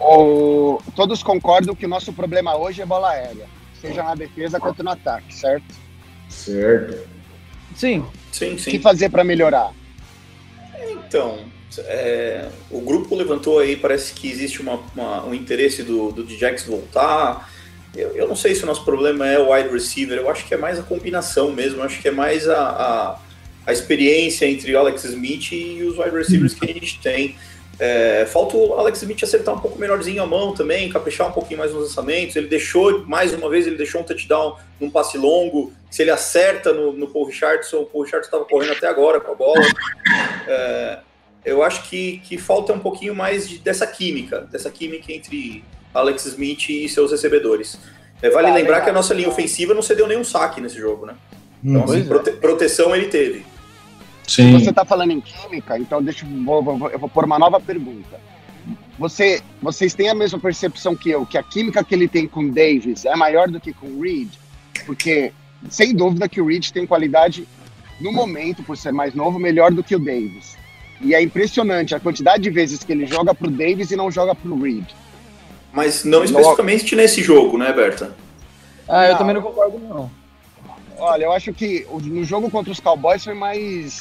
[0.00, 3.46] O- todos concordam que o nosso problema hoje é bola aérea,
[3.80, 5.74] seja na defesa quanto no ataque, certo?
[6.28, 7.06] Certo.
[7.76, 8.80] Sim, Sim, O que sim.
[8.80, 9.72] fazer para melhorar?
[10.88, 11.40] Então,
[11.78, 16.26] é, o grupo levantou aí, parece que existe uma- uma- um interesse do, do
[16.66, 17.50] voltar.
[17.96, 20.54] Eu, eu não sei se o nosso problema é o wide receiver, eu acho que
[20.54, 23.18] é mais a combinação mesmo, acho que é mais a, a,
[23.66, 27.36] a experiência entre o Alex Smith e os wide receivers que a gente tem.
[27.82, 31.58] É, falta o Alex Smith acertar um pouco melhorzinho a mão também, caprichar um pouquinho
[31.58, 32.36] mais nos lançamentos.
[32.36, 35.72] Ele deixou, mais uma vez, ele deixou um touchdown num passe longo.
[35.90, 39.32] Se ele acerta no, no Paul Richardson, o Paul Richardson estava correndo até agora com
[39.32, 39.62] a bola.
[40.46, 40.98] É,
[41.44, 46.26] eu acho que, que falta um pouquinho mais de- dessa química, dessa química entre Alex
[46.26, 47.78] Smith e seus recebedores.
[48.22, 48.84] É, vale Tá, lembrar legal.
[48.84, 51.14] que a nossa linha ofensiva não cedeu nenhum saque nesse jogo, né?
[51.64, 52.04] Então, assim, é.
[52.04, 53.44] prote- proteção ele teve.
[54.26, 54.52] Sim.
[54.52, 57.58] Você está falando em química, então deixa eu vou, vou- eu vou pôr uma nova
[57.60, 58.20] pergunta.
[58.98, 62.40] Você, vocês têm a mesma percepção que eu, que a química que ele tem com
[62.44, 64.28] o Davis é maior do que com o Reed?
[64.84, 65.32] Porque,
[65.70, 67.48] sem dúvida, que o Reed tem qualidade,
[68.00, 70.56] no momento, por ser mais novo, melhor do que o Davis.
[71.00, 74.34] E é impressionante a quantidade de vezes que ele joga pro Davis e não joga
[74.34, 74.84] pro Reed.
[75.72, 78.14] Mas não especificamente nesse jogo, né, Berta?
[78.88, 79.18] Ah, eu Não.
[79.18, 80.10] também não concordo, não.
[80.98, 83.98] Olha, eu acho que o- no jogo contra os Cowboys foi mais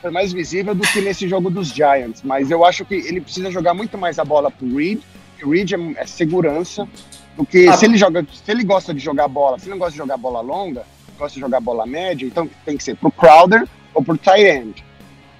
[0.00, 3.52] foi mais visível do que nesse jogo dos Giants, mas eu acho que ele precisa
[3.52, 5.00] jogar muito mais a bola pro Reed.
[5.44, 6.88] O Reed é, é segurança,
[7.36, 7.76] do que Ah.
[7.76, 10.16] se ele joga, se ele gosta de jogar bola, se ele não gosta de jogar
[10.16, 10.82] bola longa,
[11.16, 13.64] gosta de jogar bola média, então tem que ser pro Crowder
[13.94, 14.84] ou pro tight end.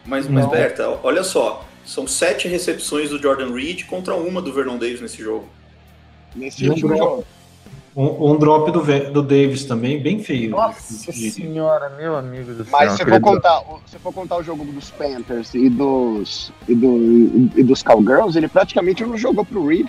[0.05, 0.47] Mas, mas.
[0.47, 1.65] Berta, olha só.
[1.85, 5.49] São sete recepções do Jordan Reed contra uma do Vernon Davis nesse jogo.
[6.35, 7.01] Nesse um último drop.
[7.01, 7.25] jogo.
[7.95, 10.51] Um, um drop do, do Davis também, bem feio.
[10.51, 12.73] Nossa senhora, meu amigo do céu.
[12.73, 17.51] Mas se for contar, se for contar o jogo dos Panthers e dos e, do,
[17.55, 19.89] e dos Cowgirls, ele praticamente não jogou pro Reed.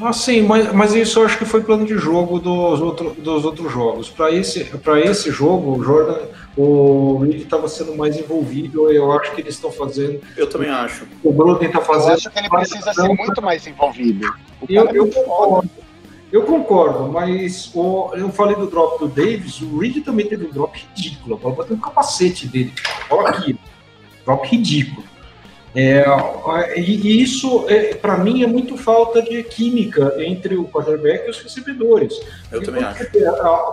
[0.00, 3.44] Ah, sim, mas, mas isso eu acho que foi plano de jogo dos, outro, dos
[3.44, 4.08] outros jogos.
[4.08, 4.70] Para esse,
[5.04, 6.18] esse jogo, o Jordan,
[6.56, 8.90] o Reed estava sendo mais envolvido.
[8.90, 10.20] Eu acho que eles estão fazendo.
[10.36, 11.06] Eu também acho.
[11.22, 12.10] O Bruden está fazendo.
[12.10, 14.32] Eu acho que ele precisa ser muito mais envolvido.
[14.68, 15.70] Eu, é eu, concordo.
[16.32, 20.50] Eu concordo, mas o, eu falei do drop do Davis, o Reed também teve um
[20.50, 21.34] drop ridículo.
[21.34, 22.72] A bola bateu no capacete dele.
[23.10, 23.58] Olha aqui.
[24.24, 25.09] drop ridículo.
[25.74, 26.04] É,
[26.80, 31.40] e isso, é, para mim, é muito falta de química entre o quarterback e os
[31.40, 32.20] recebedores.
[32.50, 32.98] Eu e também acho.
[32.98, 33.22] Você tem,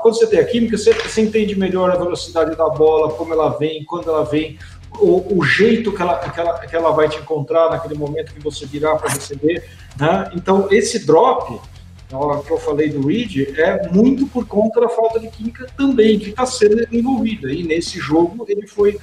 [0.02, 3.50] quando você tem a química, você, você, entende melhor a velocidade da bola, como ela
[3.58, 4.60] vem, quando ela vem,
[5.00, 8.40] o, o jeito que ela, que, ela, que ela vai te encontrar naquele momento que
[8.40, 9.68] você virar para receber.
[10.00, 10.32] Né?
[10.36, 11.60] Então, esse drop,
[12.46, 16.30] que eu falei do Reed, é muito por conta da falta de química também, que
[16.30, 17.52] está sendo envolvida.
[17.52, 18.98] E nesse jogo, ele foi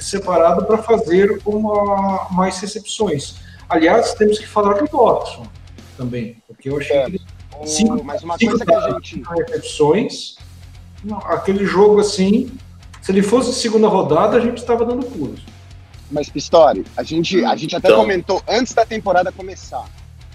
[0.00, 3.36] separado para fazer uma, mais recepções.
[3.68, 5.46] Aliás, temos que falar do Dodson
[5.96, 7.20] também, porque eu achei é, que ele,
[7.66, 10.36] cinco, mas uma coisa que a gente recepções,
[11.24, 12.50] aquele jogo assim,
[13.02, 15.42] se ele fosse segunda rodada, a gente estava dando pulos.
[16.10, 18.00] Mas Pistori, a gente, a gente até então...
[18.00, 19.86] comentou antes da temporada começar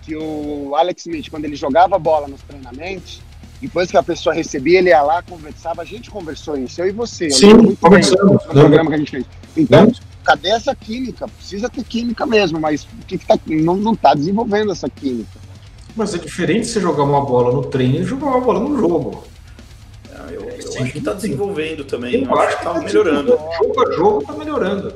[0.03, 3.21] que o Alex Smith, quando ele jogava bola nos treinamentos,
[3.65, 5.81] depois que a pessoa recebia, ele ia lá, conversava.
[5.81, 7.31] A gente conversou isso, eu e você.
[7.31, 8.31] Sim, conversamos.
[8.31, 9.25] No programa que a gente fez.
[9.57, 9.91] Então,
[10.23, 11.27] cadê essa química?
[11.27, 15.39] Precisa ter química mesmo, mas o que, que tá, não está desenvolvendo essa química?
[15.95, 19.23] Mas é diferente você jogar uma bola no treino e jogar uma bola no jogo.
[20.13, 22.21] Ah, eu, eu acho que está desenvolvendo também.
[22.21, 23.29] Eu, eu acho que está tá melhorando.
[23.57, 24.93] Jogo a jogo está melhorando.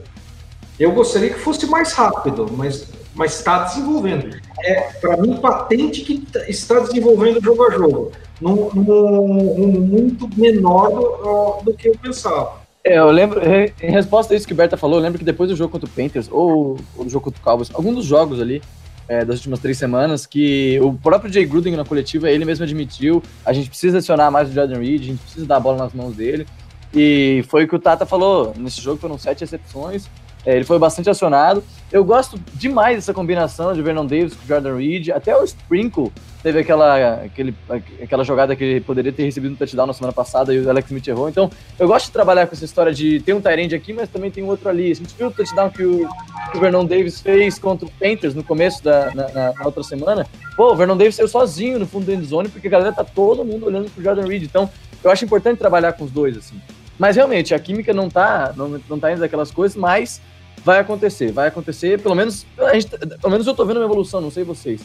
[0.80, 2.88] Eu gostaria que fosse mais rápido, mas
[3.20, 4.40] mas está desenvolvendo.
[4.64, 10.90] É, para mim, patente que tá, está desenvolvendo jogo a jogo, num, num, muito menor
[10.90, 12.62] do, do, que eu pensava.
[12.82, 15.50] É, eu lembro, em resposta a isso que o Berta falou, eu lembro que depois
[15.50, 18.40] do jogo contra o Panthers, ou, ou do jogo contra o Cowboys, algum dos jogos
[18.40, 18.62] ali,
[19.10, 23.22] é, das últimas três semanas, que o próprio Jay Gruden na coletiva, ele mesmo admitiu,
[23.46, 25.92] a gente precisa acionar mais o Jordan Reed, a gente precisa dar a bola nas
[25.92, 26.48] mãos dele,
[26.94, 30.08] e foi o que o Tata falou, nesse jogo foram sete recepções,
[30.46, 31.64] é, ele foi bastante acionado.
[31.92, 35.10] Eu gosto demais dessa combinação de Vernon Davis com Jordan Reed.
[35.10, 37.54] Até o Sprinkle teve aquela, aquele,
[38.02, 40.88] aquela jogada que ele poderia ter recebido um touchdown na semana passada e o Alex
[40.88, 41.28] Smith errou.
[41.28, 44.32] Então, eu gosto de trabalhar com essa história de ter um Tyrande aqui, mas também
[44.32, 44.92] tem outro ali.
[44.92, 46.08] A gente viu o touchdown que o,
[46.52, 49.84] que o Vernon Davis fez contra o Panthers no começo da na, na, na, outra
[49.84, 50.26] semana.
[50.56, 53.44] Pô, o Vernon Davis saiu sozinho no fundo do endzone porque a galera tá todo
[53.44, 54.44] mundo olhando pro Jordan Reed.
[54.44, 54.70] Então,
[55.04, 56.60] eu acho importante trabalhar com os dois, assim.
[57.00, 60.22] Mas realmente, a química não tá, não, não tá indo daquelas coisas, mas
[60.66, 62.00] vai acontecer, vai acontecer.
[62.02, 64.82] Pelo menos, gente, pelo menos eu tô vendo uma evolução, não sei vocês.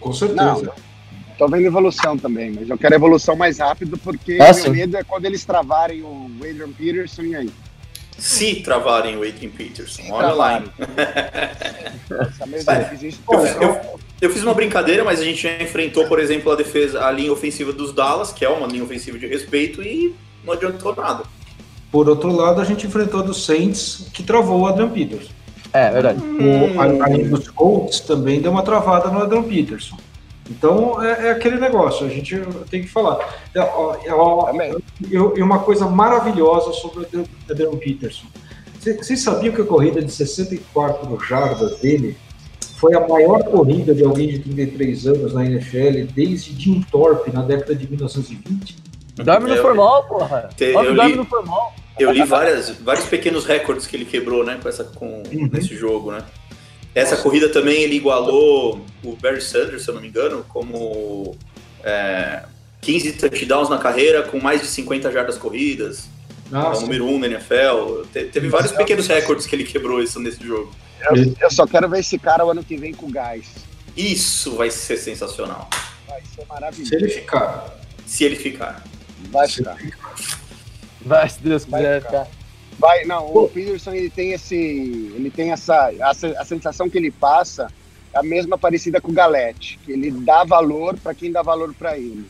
[0.00, 0.42] Com certeza.
[0.42, 0.72] Não,
[1.38, 5.04] tô vendo evolução também, mas eu quero evolução mais rápido porque ah, meu medo é
[5.04, 7.50] quando eles travarem o Adrian Peterson e aí.
[8.18, 10.68] Se travarem o Adrian Peterson, Se olha travarem.
[10.78, 10.84] lá.
[13.30, 17.04] eu, eu, eu, fiz uma brincadeira, mas a gente já enfrentou, por exemplo, a defesa,
[17.04, 20.14] a linha ofensiva dos Dallas, que é uma linha ofensiva de respeito, e
[20.44, 21.24] não adiantou nada.
[21.94, 25.30] Por outro lado, a gente enfrentou a do Saints, que travou o Adrian Peterson.
[25.72, 26.18] É, verdade.
[26.20, 29.96] O, a, a dos Colts também deu uma travada no Adrian Peterson.
[30.50, 32.36] Então, é, é, aquele negócio, a gente
[32.68, 33.20] tem que falar.
[33.54, 34.10] É, é,
[35.08, 38.26] e uma coisa maravilhosa sobre o Adrian Peterson.
[38.80, 42.16] Vocês sabiam que a corrida de 64 jardas dele
[42.76, 47.42] foi a maior corrida de alguém de 33 anos na NFL desde Jim Thorpe na
[47.42, 48.82] década de 1920?
[49.14, 50.50] Dorme no formal, porra.
[50.58, 51.72] Dorme no formal.
[51.98, 55.48] Eu li várias, vários pequenos recordes que ele quebrou, né, com essa, com, uhum.
[55.52, 56.24] nesse jogo, né.
[56.94, 61.36] Essa corrida também ele igualou o Barry Sanders, se eu não me engano, como
[61.82, 62.44] é,
[62.80, 66.08] 15 touchdowns na carreira com mais de 50 jardas corridas.
[66.50, 66.76] Nossa.
[66.76, 68.04] É o número 1 um na NFL.
[68.12, 70.72] Te, teve vários pequenos recordes que ele quebrou isso nesse jogo.
[71.00, 73.46] Eu, eu, só quero ver esse cara o ano que vem com gás.
[73.96, 75.68] Isso vai ser sensacional.
[76.06, 76.88] Vai ser maravilhoso.
[76.88, 77.76] Se ele ficar.
[78.06, 78.84] Se ele ficar.
[79.30, 79.76] Vai ficar.
[81.04, 82.28] Vai, se Deus quiser, cara.
[82.78, 84.56] Vai, não, o Peterson ele tem esse.
[84.56, 85.92] Ele tem essa.
[86.00, 87.68] A, a sensação que ele passa
[88.12, 91.74] é a mesma parecida com o Galete, que ele dá valor para quem dá valor
[91.74, 92.26] para ele.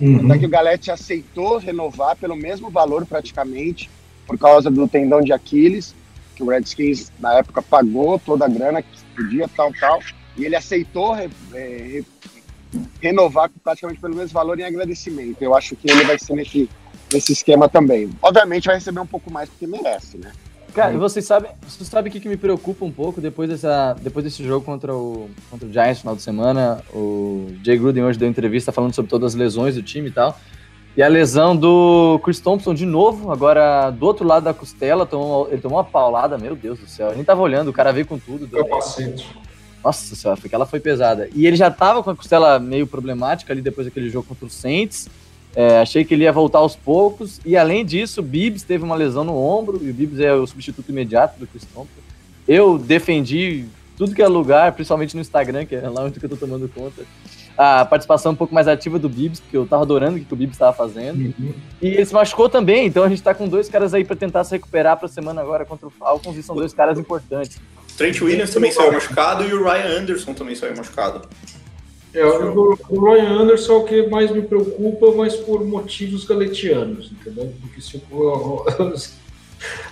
[0.00, 0.26] Uhum.
[0.26, 3.90] Até que o Galete aceitou renovar pelo mesmo valor praticamente,
[4.26, 5.94] por causa do tendão de Aquiles,
[6.34, 10.00] que o Redskins na época pagou toda a grana que podia, tal, tal,
[10.36, 12.02] e ele aceitou é, é,
[13.00, 15.40] renovar praticamente pelo mesmo valor em agradecimento.
[15.40, 16.68] Eu acho que ele vai ser nesse
[17.12, 18.10] nesse esquema também.
[18.22, 20.32] Obviamente vai receber um pouco mais porque merece, né?
[20.74, 23.94] Cara, e vocês sabem, você sabe o que, que me preocupa um pouco depois, dessa,
[23.94, 26.84] depois desse jogo contra o, contra o Giants no final de semana?
[26.92, 30.38] O Jay Gruden hoje deu entrevista falando sobre todas as lesões do time e tal.
[30.94, 35.48] E a lesão do Chris Thompson de novo, agora do outro lado da costela, tomou,
[35.50, 37.08] ele tomou uma paulada, meu Deus do céu.
[37.08, 38.46] A gente tava olhando, o cara veio com tudo.
[38.46, 39.26] Capacete.
[39.82, 41.28] Nossa senhora, aquela foi pesada.
[41.34, 44.50] E ele já tava com a costela meio problemática ali depois daquele jogo contra o
[44.50, 45.08] Saints.
[45.56, 47.40] É, achei que ele ia voltar aos poucos.
[47.42, 49.80] E além disso, o Bibbs teve uma lesão no ombro.
[49.82, 52.02] E o Bibbs é o substituto imediato do Chris Thompson.
[52.46, 53.64] Eu defendi
[53.96, 57.02] tudo que é lugar, principalmente no Instagram, que é lá onde eu tô tomando conta.
[57.56, 60.36] A participação um pouco mais ativa do Bibbs, porque eu tava adorando o que o
[60.36, 61.18] Bibbs estava fazendo.
[61.18, 61.54] Uhum.
[61.80, 64.44] E ele se machucou também, então a gente tá com dois caras aí para tentar
[64.44, 67.58] se recuperar pra semana agora contra o Falcons, e são dois caras importantes.
[67.96, 71.26] Trent Williams também saiu machucado e o Ryan Anderson também saiu machucado.
[72.16, 77.12] É, o, o Ryan Anderson é o que mais me preocupa, mas por motivos galetianos,
[77.12, 77.52] entendeu?
[77.60, 78.64] Porque se o,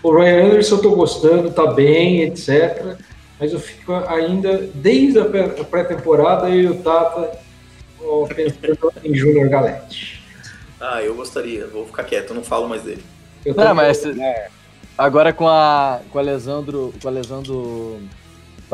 [0.02, 2.96] o Ryan Anderson eu tô gostando, tá bem, etc.
[3.38, 5.24] Mas eu fico ainda, desde a
[5.64, 7.38] pré-temporada, eu e o Tata
[8.00, 10.22] ó, pensando em Júnior Galete.
[10.80, 13.04] Ah, eu gostaria, vou ficar quieto, eu não falo mais dele.
[13.44, 14.48] Eu não, mas é.
[14.96, 16.94] agora com a, com a lesão do.
[17.02, 17.98] Com a lesão do.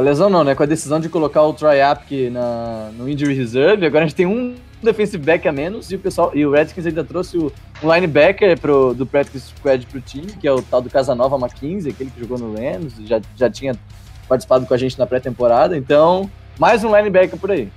[0.01, 0.55] Com a lesão não, né?
[0.55, 4.25] Com a decisão de colocar o Tryapk na no injury reserve, agora a gente tem
[4.25, 7.95] um defensive back a menos e o pessoal e o Redskins ainda trouxe o um
[7.95, 12.11] linebacker pro, do practice squad pro time, que é o tal do Casanova McKinsey, aquele
[12.11, 13.79] que jogou no Rams, já, já tinha
[14.27, 17.71] participado com a gente na pré-temporada, então mais um linebacker por aí.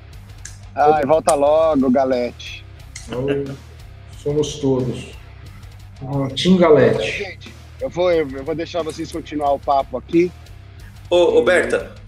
[0.73, 2.63] Ai, volta logo, Galete.
[3.05, 3.27] Então,
[4.17, 5.09] somos todos.
[6.01, 7.05] Ah, Tim Galete.
[7.05, 10.31] Gente, eu vou, eu vou deixar vocês continuar o papo aqui.
[11.09, 12.01] Ô, ô Berta,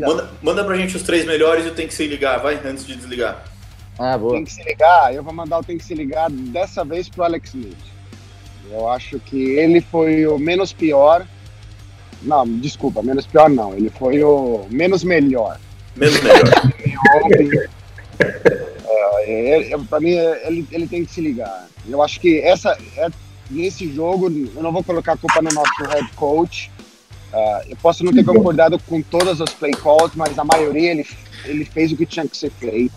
[0.00, 2.96] manda, manda pra gente os três melhores e Tem que se ligar, vai, antes de
[2.96, 3.44] desligar.
[3.98, 4.34] Ah, boa.
[4.34, 7.24] Tem que se ligar, eu vou mandar o Tem que se ligar dessa vez pro
[7.24, 7.76] Alex Smith.
[8.70, 11.26] Eu acho que ele foi o menos pior.
[12.22, 13.74] Não, desculpa, menos pior não.
[13.74, 15.58] Ele foi o menos melhor.
[15.96, 16.42] Menos melhor.
[19.26, 21.68] É, é, para mim, ele, ele tem que se ligar.
[21.88, 23.08] Eu acho que essa, é,
[23.50, 26.70] nesse jogo, eu não vou colocar a culpa no nosso head coach.
[27.36, 31.06] Uh, eu posso não ter concordado com todas as play calls, mas a maioria ele,
[31.44, 32.94] ele fez o que tinha que ser feito.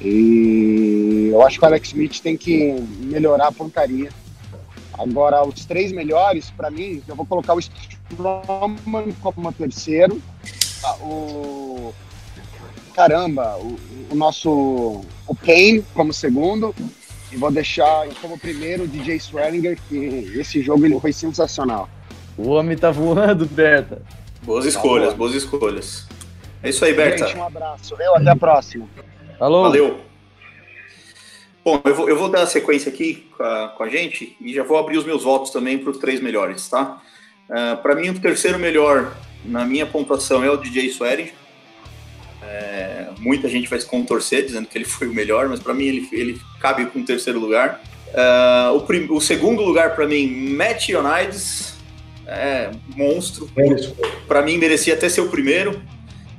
[0.00, 4.08] E eu acho que o Alex Smith tem que melhorar a pontaria.
[4.92, 10.22] Agora, os três melhores, para mim, eu vou colocar o Stroman como terceiro,
[11.00, 11.92] o
[12.94, 13.76] caramba, o,
[14.12, 16.72] o nosso o Kane como segundo
[17.32, 19.96] e vou deixar como primeiro o DJ Swellinger, que
[20.38, 21.88] esse jogo ele foi sensacional.
[22.36, 24.02] O homem tá voando, Berta.
[24.42, 26.06] Boas escolhas, tá boas escolhas.
[26.62, 27.26] É isso aí, Berta.
[27.26, 28.14] Gente, um abraço, viu?
[28.14, 28.88] Até a próxima.
[29.38, 29.62] Alô.
[29.62, 30.00] Valeu.
[31.64, 34.52] Bom, eu vou, eu vou dar a sequência aqui com a, com a gente e
[34.52, 37.00] já vou abrir os meus votos também para os três melhores, tá?
[37.48, 41.30] Uh, para mim, o terceiro melhor na minha pontuação é o DJ Swearing.
[42.42, 45.84] É, muita gente vai se contorcer dizendo que ele foi o melhor, mas para mim
[45.84, 47.80] ele, ele cabe com o terceiro lugar.
[48.10, 51.73] Uh, o, prim, o, segundo lugar para mim, Matt Ioannidis,
[52.26, 53.48] é monstro.
[54.26, 55.80] Para mim merecia até ser o primeiro,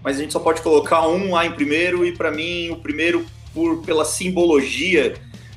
[0.03, 3.25] mas a gente só pode colocar um lá em primeiro e para mim o primeiro
[3.53, 5.15] por pela simbologia,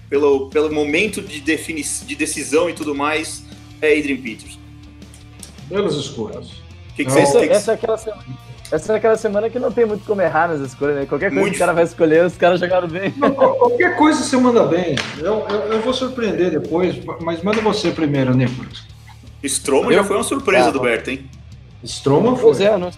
[0.09, 3.45] pelo, pelo momento de, defini de decisão e tudo mais,
[3.83, 4.59] é Adrian Peters.
[5.65, 6.51] Belas escolhas.
[6.95, 8.25] Que que essa, essa, é aquela semana,
[8.73, 11.07] essa é aquela semana que não tem muito como errar nas escolhas, né?
[11.07, 11.53] Qualquer coisa muito...
[11.53, 13.13] que o cara vai escolher, os caras jogaram bem.
[13.17, 14.97] Não, qualquer coisa você manda bem.
[15.19, 18.85] Eu, eu, eu, vou surpreender depois, mas manda você primeiro, Nicolas.
[19.43, 21.29] Stroma já foi uma surpresa ah, do Berto, hein?
[21.85, 22.43] Stroma foi.
[22.43, 22.91] Pois é, não,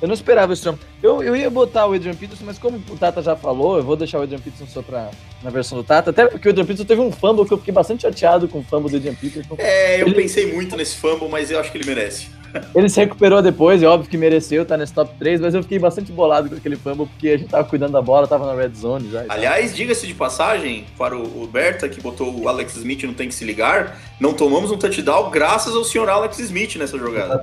[0.00, 0.78] eu não esperava o Stroma.
[1.02, 3.96] Eu, eu ia botar o Adrian Peterson, mas como o Tata já falou, eu vou
[3.96, 5.10] deixar o Adrian Peterson só pra,
[5.42, 6.10] na versão do Tata.
[6.10, 8.62] Até porque o Adrian Peterson teve um fumble que eu fiquei bastante chateado com o
[8.62, 9.54] fumble do Adrian Peterson.
[9.58, 10.14] É, eu ele...
[10.14, 12.28] pensei muito nesse fumble, mas eu acho que ele merece.
[12.74, 15.78] Ele se recuperou depois, é óbvio que mereceu, tá nesse top 3, mas eu fiquei
[15.78, 18.74] bastante bolado com aquele fumble, porque a gente tava cuidando da bola, tava na red
[18.74, 19.24] zone já.
[19.28, 23.34] Aliás, diga-se de passagem, para o Berta, que botou o Alex Smith não tem que
[23.34, 27.40] se ligar, não tomamos um touchdown graças ao senhor Alex Smith nessa jogada.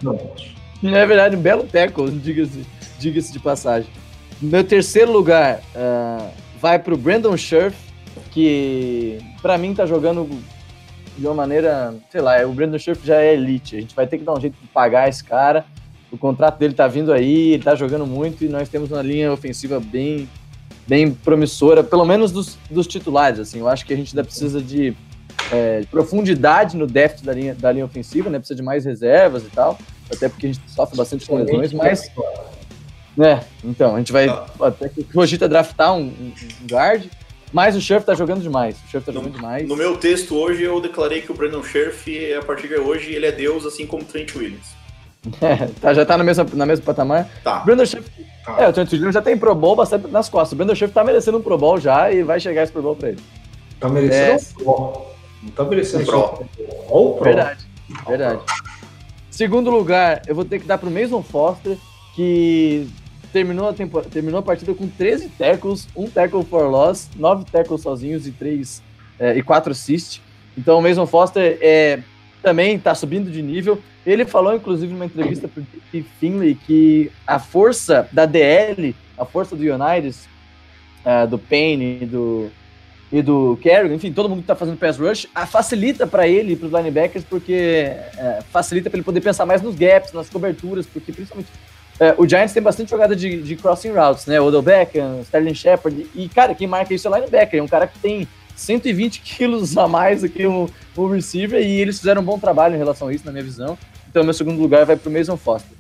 [0.84, 2.66] É verdade, um belo tackle, diga-se
[3.00, 3.90] diga de passagem.
[4.42, 7.76] Meu terceiro lugar uh, vai pro Brandon Scherf,
[8.32, 10.30] que para mim tá jogando
[11.18, 13.76] de uma maneira, sei lá, o Brandon Scherf já é elite.
[13.76, 15.66] A gente vai ter que dar um jeito de pagar esse cara.
[16.12, 19.32] O contrato dele tá vindo aí, ele tá jogando muito e nós temos uma linha
[19.32, 20.30] ofensiva bem,
[20.88, 23.40] bem promissora, pelo menos dos, dos titulares.
[23.40, 24.96] Assim, eu acho que a gente ainda precisa de
[25.52, 28.38] é, profundidade no déficit da linha, da linha ofensiva, né?
[28.40, 29.78] Precisa de mais reservas e tal,
[30.12, 32.12] até porque a gente sofre bastante com lesões, mas.
[33.20, 34.46] É, então, a gente vai ah.
[34.62, 36.34] até que cogita draftar um, um
[36.70, 37.06] guard.
[37.54, 38.76] Mas o Scherf tá jogando demais.
[38.84, 39.68] O Scherf tá jogando demais.
[39.68, 43.28] No meu texto hoje eu declarei que o Brandon Scherf, a partir de hoje, ele
[43.28, 44.76] é Deus, assim como o Trent Williams.
[45.40, 47.30] É, tá, já tá no mesmo, na mesmo patamar.
[47.44, 47.60] Tá.
[47.60, 48.10] Brandon Scherf.
[48.44, 48.60] Tá.
[48.60, 50.54] É, o Trent Williams já tem Pro Bowl bastante nas costas.
[50.54, 52.96] O Brandon Scherf tá merecendo um Pro Bowl já e vai chegar esse Pro Bowl
[52.96, 53.20] pra ele.
[53.80, 54.36] Tá merecendo é.
[54.36, 55.06] um Pro.
[55.44, 56.46] Não tá merecendo Pro.
[56.90, 57.26] Ou Pro.
[57.26, 57.68] Verdade,
[58.08, 58.42] verdade.
[59.30, 61.78] Segundo lugar, eu vou ter que dar pro Mason Foster,
[62.16, 62.88] que
[63.34, 67.82] terminou a, temporada, terminou a partida com 13 tackles, um tackle for loss, 9 tackles
[67.82, 68.84] sozinhos e 3
[69.20, 70.22] é, e 4 assists.
[70.56, 72.00] Então o Mason Foster é,
[72.44, 73.82] também está subindo de nível.
[74.06, 79.56] Ele falou, inclusive, numa entrevista para o Finley, que a força da DL, a força
[79.56, 80.16] do United,
[81.06, 82.52] uh, do Payne e do,
[83.12, 86.56] e do Kerrigan, enfim, todo mundo que está fazendo pass rush, facilita para ele e
[86.58, 90.86] para os linebackers, porque uh, facilita para ele poder pensar mais nos gaps, nas coberturas,
[90.86, 91.50] porque principalmente
[92.00, 94.40] uh, o Giants tem bastante jogada de, de crossing routes, né?
[94.40, 97.88] Odell Beckham, Sterling Shepard, e, cara, quem marca isso é o linebacker, é um cara
[97.88, 102.26] que tem 120 quilos a mais do que o, o receiver, e eles fizeram um
[102.26, 103.78] bom trabalho em relação a isso, na minha visão.
[104.10, 105.76] Então, meu segundo lugar vai para o Mason Foster.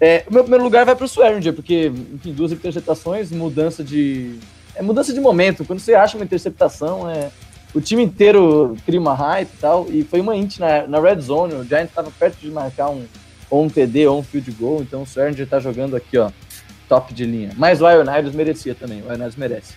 [0.00, 4.38] É, o meu primeiro lugar vai para o Swearinger, porque, enfim, duas interceptações, mudança de.
[4.74, 5.64] É mudança de momento.
[5.64, 7.30] Quando você acha uma interceptação, é,
[7.74, 9.86] o time inteiro cria uma hype e tal.
[9.88, 11.54] E foi uma int na, na red zone.
[11.54, 13.04] O Giants estava perto de marcar um,
[13.50, 14.82] ou um TD ou um field goal.
[14.82, 16.30] Então o Swearinger está jogando aqui, ó,
[16.88, 17.52] top de linha.
[17.56, 19.02] Mas o Ionados merecia também.
[19.02, 19.74] O Ionados merece.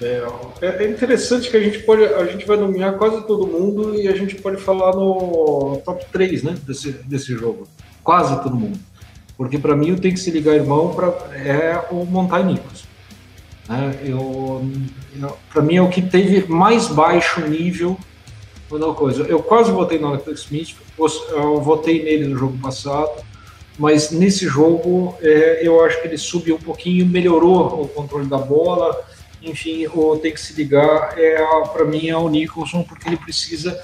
[0.00, 0.22] É,
[0.60, 4.16] é, interessante que a gente pode, a gente vai nomear quase todo mundo e a
[4.16, 7.68] gente pode falar no top 3, né, desse, desse jogo.
[8.02, 8.78] Quase todo mundo.
[9.36, 12.84] Porque para mim o tem que se ligar irmão pra, é o Montai Nicos.
[13.68, 13.98] Né?
[14.04, 14.64] Eu,
[15.20, 17.96] eu para mim é o que teve mais baixo nível
[18.78, 19.24] da coisa.
[19.24, 20.76] Eu quase votei no Alex Smith,
[21.30, 23.10] eu votei nele no jogo passado,
[23.78, 28.38] mas nesse jogo é, eu acho que ele subiu um pouquinho, melhorou o controle da
[28.38, 28.96] bola,
[29.42, 31.36] enfim, o tem que se ligar é
[31.72, 33.78] para mim é o Nicholson porque ele precisa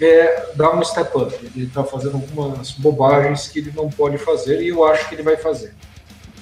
[0.00, 1.34] é, dar um step up.
[1.54, 5.22] Ele está fazendo algumas bobagens que ele não pode fazer e eu acho que ele
[5.22, 5.72] vai fazer.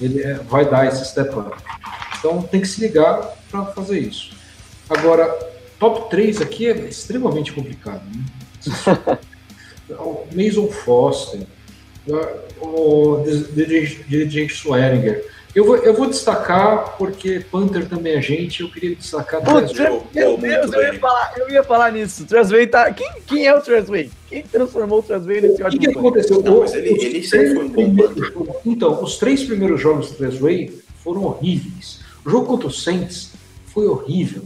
[0.01, 1.53] Ele é, vai dar esse step up.
[2.19, 4.33] Então tem que se ligar para fazer isso.
[4.89, 5.54] Agora,
[5.85, 8.03] top 3 aqui é extremamente complicado.
[8.07, 9.19] Né?
[9.99, 11.43] o Mason Foster,
[12.61, 18.97] o DJ Swearinger, eu vou, eu vou destacar, porque Panther também é gente, eu queria
[18.97, 19.43] destacar...
[19.43, 22.25] Putz, meu, meu Deus, eu ia, falar, eu ia falar nisso.
[22.25, 22.93] Trasway tá...
[22.93, 24.11] Quem, quem é o Trasway?
[24.29, 25.83] Quem transformou o Trasway nesse ótimo...
[25.83, 26.43] O que, que aconteceu?
[26.43, 28.33] Não, mas ele, ele sempre foi um bom Panther.
[28.67, 32.01] Então, os três primeiros jogos do Trasway foram horríveis.
[32.25, 33.31] O jogo contra o Saints
[33.67, 34.43] foi horrível.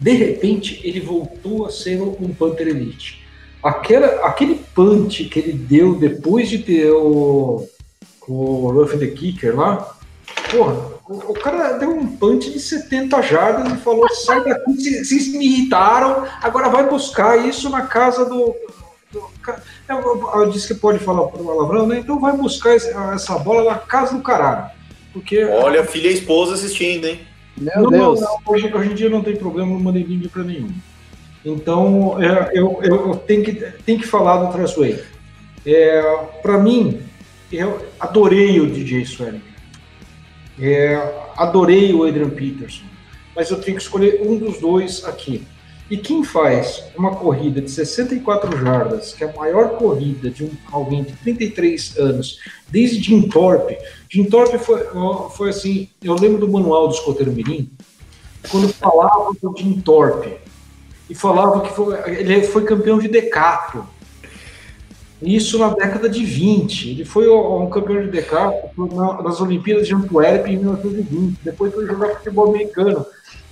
[0.00, 3.24] De repente, ele voltou a ser um Panther Elite.
[3.62, 7.66] Aquela, aquele punch que ele deu depois de ter o,
[8.28, 9.94] o Ruff the Kicker lá,
[10.50, 10.74] Porra,
[11.08, 15.44] o, o, cara deu um punch de 70 jardas e falou: sai daqui, vocês me
[15.44, 18.54] irritaram, agora vai buscar isso na casa do.
[19.12, 19.22] do
[19.88, 21.98] eu, eu, disse que pode falar palavrão, né?
[21.98, 24.70] Então vai buscar essa bola na casa do caralho.
[25.12, 27.20] Porque, Olha, filha e esposa assistindo, hein?
[27.56, 28.20] Meu não, Deus.
[28.20, 30.70] Não, não, hoje, hoje em dia não tem problema, não mandei vídeo para nenhum.
[31.44, 33.52] Então, é, eu, eu, eu, tenho, que,
[33.84, 34.98] tenho que falar do Trasway.
[35.66, 36.02] É,
[36.42, 37.00] para mim,
[37.52, 39.42] eu adorei o DJ Swelling.
[40.58, 40.96] É,
[41.36, 42.84] adorei o Adrian Peterson,
[43.34, 45.46] mas eu tenho que escolher um dos dois aqui.
[45.90, 50.50] E quem faz uma corrida de 64 jardas, que é a maior corrida de um,
[50.72, 53.76] alguém de 33 anos, desde Jim Thorpe.
[54.08, 54.82] Jim Thorpe foi,
[55.36, 57.70] foi assim, eu lembro do manual do escoteiro mirim,
[58.50, 60.36] quando falava do Jim Thorpe,
[61.08, 63.84] e falava que foi, ele foi campeão de decathlon.
[65.22, 66.90] Isso na década de 20.
[66.90, 71.38] Ele foi um campeão de decathlon nas Olimpíadas de Antuérpia em 1920.
[71.42, 73.06] Depois foi jogar futebol americano.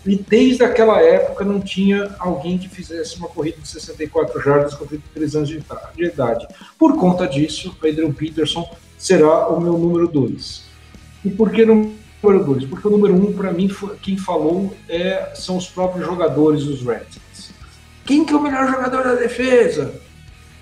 [0.04, 4.84] E desde aquela época não tinha alguém que fizesse uma corrida de 64 jardas com
[4.84, 6.46] 33 anos de idade.
[6.78, 10.64] Por conta disso, Adrian Peterson será o meu número 2.
[11.24, 12.64] E por que número 2?
[12.64, 16.82] Porque o número 1, um, para mim, quem falou é, são os próprios jogadores dos
[16.82, 17.52] Redskins.
[18.04, 19.94] Quem que é o melhor jogador da defesa?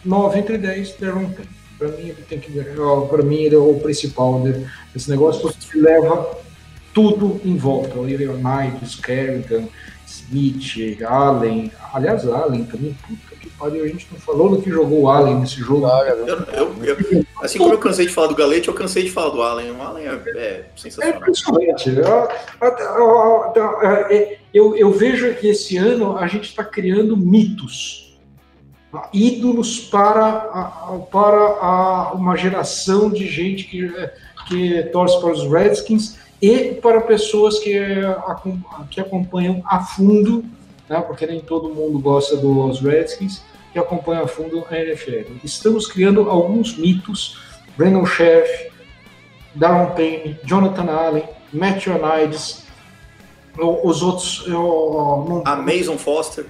[0.05, 1.47] 9 entre 10, Deron tem.
[1.79, 4.39] Para mim, ele tem que para mim ele é o principal
[4.93, 6.31] desse negócio, porque leva
[6.93, 7.99] tudo em volta.
[7.99, 9.69] O Leonidas, Kerrigan,
[10.07, 11.71] Smith, Allen.
[11.93, 15.37] Aliás, Allen também, puta que pariu, a gente não falou do que jogou o Allen
[15.37, 15.87] nesse jogo.
[15.87, 19.11] Ah, eu, eu, eu, assim como eu cansei de falar do Galete, eu cansei de
[19.11, 19.71] falar do Allen.
[19.71, 21.15] O Allen é, é sensacional.
[21.15, 21.91] É impressionante.
[24.53, 28.11] Eu, eu vejo que esse ano a gente está criando mitos
[29.13, 33.93] ídolos para, para a, uma geração de gente que,
[34.49, 37.79] que torce para os Redskins e para pessoas que,
[38.91, 40.45] que acompanham a fundo,
[40.89, 45.33] né, porque nem todo mundo gosta dos Redskins, que acompanham a fundo a NFL.
[45.45, 47.39] Estamos criando alguns mitos,
[47.77, 48.71] Brandon Sheff,
[49.55, 52.65] Darren Payne, Jonathan Allen, Matt Onides,
[53.59, 54.45] os outros...
[54.47, 56.47] Eu, não, a Mason Foster.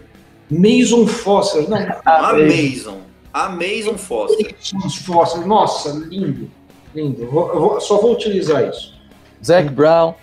[0.49, 1.69] Mason Foster.
[1.69, 3.01] Não, a Mason.
[3.33, 4.55] A Mason Foster.
[4.73, 5.47] Mason Foster.
[5.47, 6.49] Nossa, lindo.
[6.95, 7.23] Lindo.
[7.23, 9.00] Eu vou, eu vou, só vou utilizar isso.
[9.45, 10.15] Zac Brown.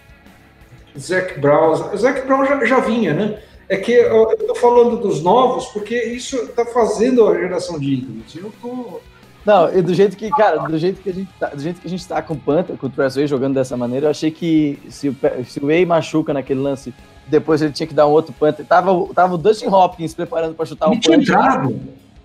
[0.97, 1.75] Zac Brown.
[1.95, 3.39] Zac Brown já, já vinha, né?
[3.69, 8.35] É que eu estou falando dos novos porque isso está fazendo a geração de ídolos.
[8.35, 9.01] Eu tô...
[9.45, 11.87] Não, e do jeito que, cara, do jeito que a gente tá, do jeito que
[11.87, 14.77] a gente tá com o Panther, com o Tressway jogando dessa maneira, eu achei que
[14.89, 15.15] se o,
[15.45, 16.93] se o Way machuca naquele lance,
[17.27, 18.65] depois ele tinha que dar um outro Panther.
[18.65, 21.37] Tava, tava o Dustin Hopkins preparando para chutar um Panther.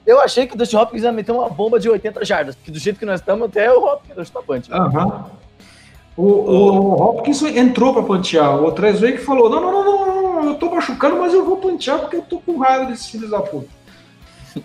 [0.04, 2.78] Eu achei que o Dustin Hopkins ia meter uma bomba de 80 jardas, porque do
[2.78, 4.72] jeito que nós estamos, até o Hopkins vai chutar punch.
[4.72, 5.30] Aham.
[6.16, 8.62] O, o, Hopkins entrou para pantear.
[8.62, 11.56] O Trezway que falou: não, não, não, não, não, eu tô machucando, mas eu vou
[11.56, 13.68] pantear porque eu tô com raiva desses filhos da puta.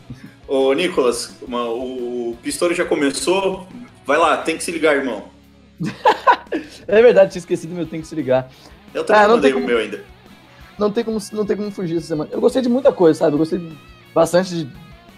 [0.48, 3.68] Ô, Nicolas, uma, o Pistori já começou.
[4.06, 5.26] Vai lá, tem que se ligar, irmão.
[6.88, 8.50] é verdade, tinha esquecido meu tem que se ligar.
[8.94, 10.04] Eu também ah, não mandei como, o meu ainda.
[10.78, 12.30] Não tem, como, não tem como fugir essa semana.
[12.32, 13.34] Eu gostei de muita coisa, sabe?
[13.34, 13.62] Eu gostei
[14.14, 14.70] bastante de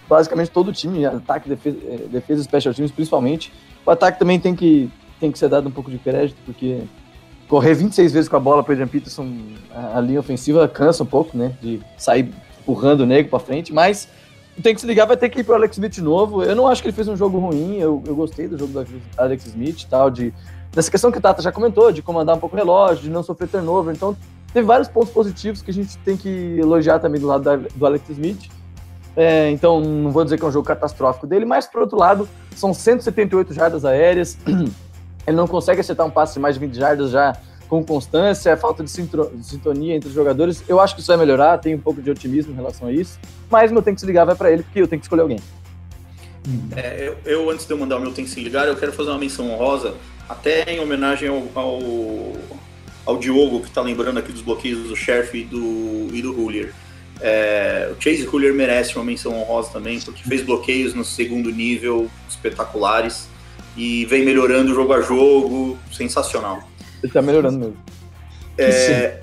[0.08, 3.54] basicamente todo o time, ataque, defesa, é, defesa special teams, principalmente.
[3.86, 4.90] O ataque também tem que
[5.20, 6.82] tem que ser dado um pouco de crédito, porque
[7.48, 9.28] correr 26 vezes com a bola para Adrian Peterson,
[9.74, 11.54] a, a, linha ofensiva cansa um pouco, né?
[11.62, 14.08] De sair empurrando o negro para frente, mas
[14.62, 16.44] tem que se ligar, vai ter que ir pro Alex Smith de novo.
[16.44, 19.02] Eu não acho que ele fez um jogo ruim, eu, eu gostei do jogo do
[19.18, 20.34] Alex Smith tal, de
[20.72, 23.24] dessa questão que o Tata já comentou, de comandar um pouco o relógio, de não
[23.24, 23.96] sofrer turnover.
[23.96, 24.16] Então,
[24.54, 27.86] teve vários pontos positivos que a gente tem que elogiar também do lado da, do
[27.86, 28.50] Alex Smith.
[29.16, 32.30] É, então, não vou dizer que é um jogo catastrófico dele, mas, por outro lado,
[32.56, 34.38] são 178 jardas aéreas.
[35.30, 38.90] Ele não consegue acertar um passe mais de 20 jardas já com constância, falta de,
[38.90, 40.64] sintonia entre os jogadores.
[40.68, 43.20] Eu acho que isso vai melhorar, tenho um pouco de otimismo em relação a isso,
[43.48, 45.40] mas meu tem que se ligar vai para ele, porque eu tenho que escolher alguém.
[46.76, 48.92] É, eu, eu, antes de eu mandar o meu tem que se ligar, eu quero
[48.92, 49.94] fazer uma menção honrosa,
[50.28, 51.80] até em homenagem ao, ao,
[53.06, 56.74] ao Diogo, que está lembrando aqui dos bloqueios do Sheriff e do, e do Huller.
[57.22, 62.10] É, o Chase Huller merece uma menção honrosa também, porque fez bloqueios no segundo nível
[62.28, 63.28] espetaculares
[63.76, 66.62] e vem melhorando jogo a jogo, sensacional.
[67.02, 67.78] Ele tá melhorando mesmo.
[68.58, 69.22] É,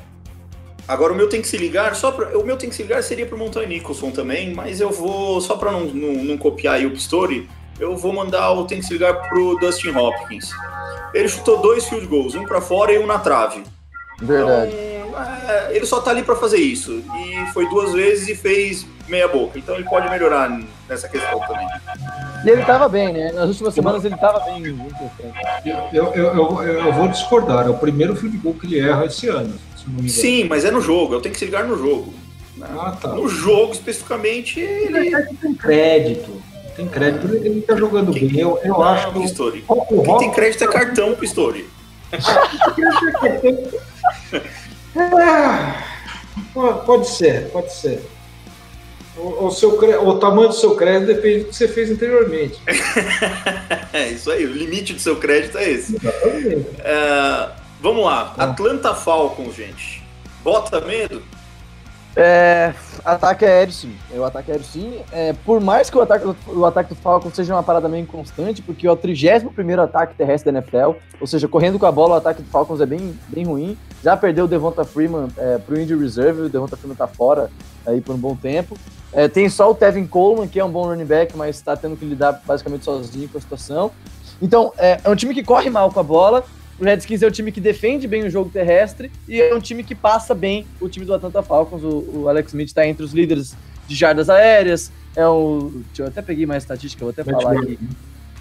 [0.88, 3.02] agora o meu tem que se ligar, só pra, o meu tem que se ligar
[3.02, 6.86] seria pro Montanha Nicholson também, mas eu vou, só para não, não, não, copiar aí
[6.86, 10.50] o Pistori, eu vou mandar o tem que se ligar pro Dustin Hopkins.
[11.12, 13.62] Ele chutou dois field goals, um para fora e um na trave.
[14.20, 14.72] Verdade.
[14.74, 14.86] Então,
[15.48, 17.02] é, ele só tá ali para fazer isso.
[17.14, 19.58] E foi duas vezes e fez meia boca.
[19.58, 20.50] Então ele pode melhorar
[20.88, 21.66] nessa questão também.
[22.44, 23.32] E ele estava bem, né?
[23.32, 24.78] Nas últimas semanas ele estava bem.
[25.92, 27.66] Eu, eu, eu, eu, vou discordar.
[27.66, 29.54] É o primeiro field goal que ele erra esse ano.
[30.08, 31.14] Sim, mas é no jogo.
[31.14, 32.12] Eu tenho que se ligar no jogo.
[32.60, 33.08] Ah, tá.
[33.08, 35.10] No jogo, especificamente, ele...
[35.40, 36.42] Tem crédito.
[36.74, 37.34] Tem crédito.
[37.34, 38.28] Ele está jogando Quem...
[38.28, 38.40] bem.
[38.40, 39.20] Eu, eu não, acho que...
[39.20, 39.64] Pistori.
[39.68, 40.02] O...
[40.02, 41.68] Quem tem crédito é cartão, Pistori.
[44.96, 45.82] ah,
[46.86, 48.02] pode ser, pode ser.
[49.16, 52.60] O, o, seu, o tamanho do seu crédito depende do que você fez anteriormente.
[53.92, 55.96] é isso aí, o limite do seu crédito é esse.
[56.80, 57.48] É,
[57.80, 58.44] vamos lá, ah.
[58.44, 60.04] Atlanta Falcons, gente.
[60.44, 61.22] Bota medo?
[62.18, 62.72] É,
[63.04, 63.94] ataque aéreo sim.
[64.14, 65.00] O ataque aéreo sim.
[65.12, 68.62] É, por mais que o ataque, o ataque do Falcons seja uma parada meio inconstante,
[68.62, 72.18] porque é o 31 ataque terrestre da NFL, ou seja, correndo com a bola, o
[72.18, 73.76] ataque do Falcons é bem, bem ruim.
[74.02, 77.50] Já perdeu o Devonta Freeman é, pro Indy Reserve, o Devonta Freeman tá fora
[77.86, 78.78] aí por um bom tempo.
[79.16, 81.96] É, tem só o Tevin Coleman, que é um bom running back, mas está tendo
[81.96, 83.90] que lidar basicamente sozinho com a situação.
[84.40, 86.44] Então, é, é um time que corre mal com a bola,
[86.78, 89.82] o Redskins é um time que defende bem o jogo terrestre e é um time
[89.82, 91.82] que passa bem o time do Atlanta Falcons.
[91.82, 93.56] O, o Alex Smith está entre os líderes
[93.88, 94.92] de jardas aéreas.
[95.14, 95.70] É o.
[95.86, 97.78] Deixa eu até peguei mais estatística, vou até falar aqui.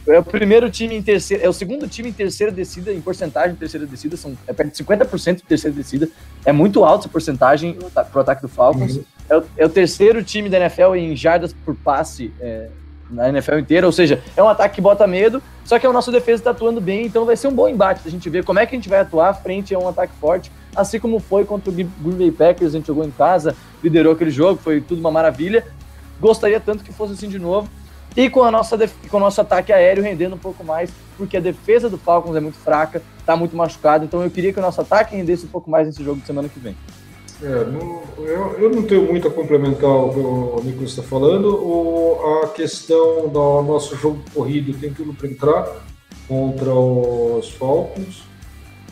[0.07, 3.53] É o primeiro time em terceira, é o segundo time em terceira descida, em porcentagem
[3.53, 6.09] de terceira descida, são, é perto de 50% de terceira descida.
[6.45, 8.97] É muito alta essa porcentagem para o ataque do Falcons.
[8.97, 9.03] Uhum.
[9.30, 12.69] É, o, é, o, terceiro time da NFL em jardas por passe é,
[13.09, 16.11] na NFL inteira, ou seja, é um ataque que bota medo, só que a nossa
[16.11, 18.65] defesa está atuando bem, então vai ser um bom embate a gente ver como é
[18.65, 21.73] que a gente vai atuar frente a um ataque forte, assim como foi contra o
[21.73, 25.65] Green Bay Packers, a gente jogou em casa, liderou aquele jogo, foi tudo uma maravilha.
[26.19, 27.69] Gostaria tanto que fosse assim de novo.
[28.15, 28.78] E com, a nossa
[29.09, 32.39] com o nosso ataque aéreo rendendo um pouco mais, porque a defesa do Falcons é
[32.39, 35.69] muito fraca, está muito machucado, então eu queria que o nosso ataque rendesse um pouco
[35.69, 36.78] mais nesse jogo de semana que vem.
[37.41, 37.47] É,
[38.17, 41.53] eu, eu, não tenho muito a complementar o que o Nicolas está falando.
[41.55, 45.86] O, a questão do nosso jogo corrido tem tudo para entrar
[46.27, 48.23] contra os Falcons.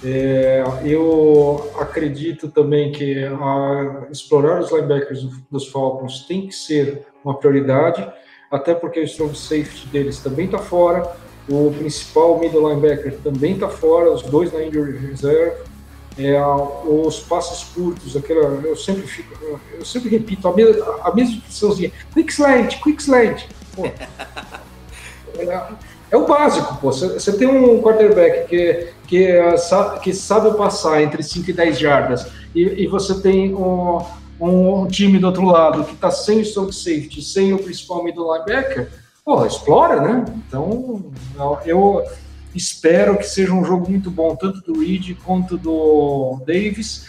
[0.04, 7.38] É, eu acredito também que a, explorar os linebackers dos Falcons tem que ser uma
[7.38, 8.06] prioridade,
[8.52, 11.10] até porque o strong safety deles também está fora,
[11.50, 15.56] o principal middle linebacker também está fora, os dois na injury reserve
[16.18, 21.36] é, os passos curtos, aquela, eu sempre fico, eu sempre repito a mesma, a mesma
[21.36, 23.46] expressãozinha, quick slant, quick slant.
[23.76, 23.86] Pô,
[25.40, 25.68] é,
[26.14, 26.92] É o básico, pô.
[26.92, 29.28] Você tem um quarterback que, que,
[30.04, 34.00] que sabe passar entre 5 e 10 jardas e, e você tem um,
[34.40, 38.32] um, time do outro lado que está sem o strong safety, sem o principal middle
[38.32, 38.92] linebacker,
[39.26, 40.26] pô, explora, né?
[40.48, 41.12] Então,
[41.66, 42.04] eu
[42.56, 47.06] espero que seja um jogo muito bom, tanto do Reed quanto do Davis.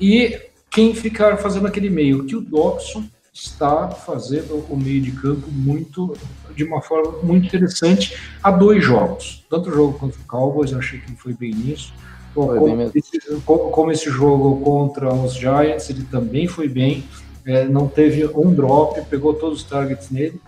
[0.00, 0.40] E
[0.70, 6.16] quem ficar fazendo aquele meio, que o Dobson está fazendo o meio de campo muito
[6.54, 9.44] de uma forma muito interessante há dois jogos.
[9.48, 11.92] Tanto o jogo contra o Cowboys, eu achei que foi bem nisso.
[12.34, 17.04] Como, bem esse, como, esse, jogo contra os Giants, ele também foi bem.
[17.44, 20.40] É, não teve um drop, pegou todos os targets nele.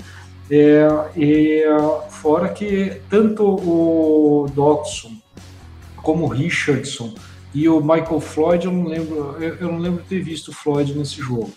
[0.51, 1.63] É, e
[2.11, 5.13] fora que tanto o Dodson
[5.97, 7.15] como o Richardson
[7.55, 10.55] e o Michael Floyd, eu não lembro, eu, eu não lembro de ter visto o
[10.55, 11.53] Floyd nesse jogo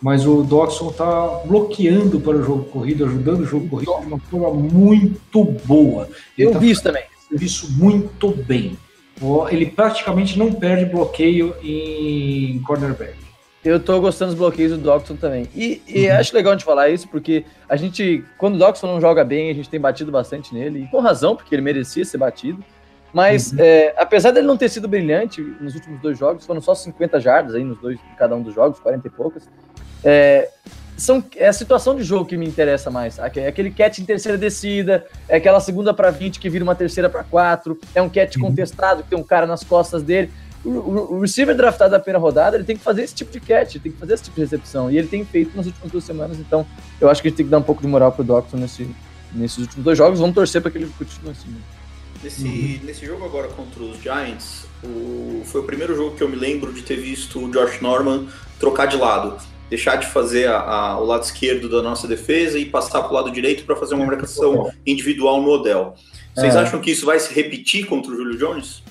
[0.00, 4.18] mas o Dodson está bloqueando para o jogo corrido, ajudando o jogo corrido de uma
[4.18, 6.08] forma muito boa.
[6.36, 7.02] Ele Eu tá vi isso também.
[7.32, 8.78] Isso muito bem.
[9.50, 13.16] Ele praticamente não perde bloqueio em cornerback.
[13.68, 15.46] Eu estou gostando dos bloqueios do Dodson também.
[15.54, 16.16] E, e uhum.
[16.16, 19.50] acho legal a gente falar isso, porque a gente, quando o Dodson não joga bem,
[19.50, 22.64] a gente tem batido bastante nele, e com razão, porque ele merecia ser batido.
[23.12, 23.58] Mas, uhum.
[23.60, 27.54] é, apesar dele não ter sido brilhante nos últimos dois jogos, foram só 50 jardas
[27.54, 29.50] aí nos dois, cada um dos jogos, 40 e poucas.
[30.02, 30.48] É,
[30.96, 33.18] são, é a situação de jogo que me interessa mais.
[33.18, 37.10] É aquele catch em terceira descida, é aquela segunda para 20 que vira uma terceira
[37.10, 38.44] para 4, é um catch uhum.
[38.44, 40.30] contestado que tem um cara nas costas dele.
[40.64, 43.92] O, receiver draftado da primeira rodada, ele tem que fazer esse tipo de catch, tem
[43.92, 44.90] que fazer esse tipo de recepção.
[44.90, 46.66] E ele tem feito nas últimas duas semanas, então
[47.00, 48.88] eu acho que a gente tem que dar um pouco de moral pro Doctor nesse,
[49.32, 50.18] nesses últimos dois jogos.
[50.18, 51.56] Vamos torcer para que ele continue assim.
[52.22, 52.80] Nesse, uhum.
[52.82, 56.72] nesse jogo agora contra os Giants, o, foi o primeiro jogo que eu me lembro
[56.72, 58.26] de ter visto o Josh Norman
[58.58, 59.38] trocar de lado
[59.68, 63.14] deixar de fazer a, a, o lado esquerdo da nossa defesa e passar para o
[63.14, 65.94] lado direito para fazer uma marcação individual no Odell.
[66.34, 66.58] Vocês é.
[66.58, 68.82] acham que isso vai se repetir contra o Julio Jones?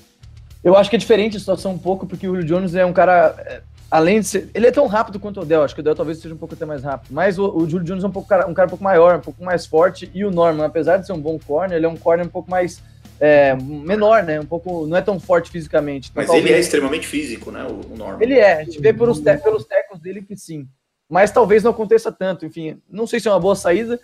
[0.67, 2.91] Eu acho que é diferente a situação um pouco, porque o Julio Jones é um
[2.91, 4.49] cara, é, além de ser.
[4.53, 6.55] Ele é tão rápido quanto o Odell, acho que o Odell talvez seja um pouco
[6.55, 7.13] até mais rápido.
[7.13, 9.41] Mas o, o Julio Jones é um, pouco, um cara um pouco maior, um pouco
[9.41, 12.25] mais forte, e o Norman, apesar de ser um bom corner, ele é um corner
[12.25, 12.83] um pouco mais
[13.17, 14.41] é, menor, né?
[14.41, 14.85] Um pouco.
[14.85, 16.11] Não é tão forte fisicamente.
[16.13, 16.45] Mas talvez...
[16.45, 17.63] ele é extremamente físico, né?
[17.63, 18.21] O, o Norman.
[18.21, 20.67] Ele é, a gente vê pelos, te, pelos tecos dele que sim.
[21.09, 22.45] Mas talvez não aconteça tanto.
[22.45, 23.97] Enfim, não sei se é uma boa saída.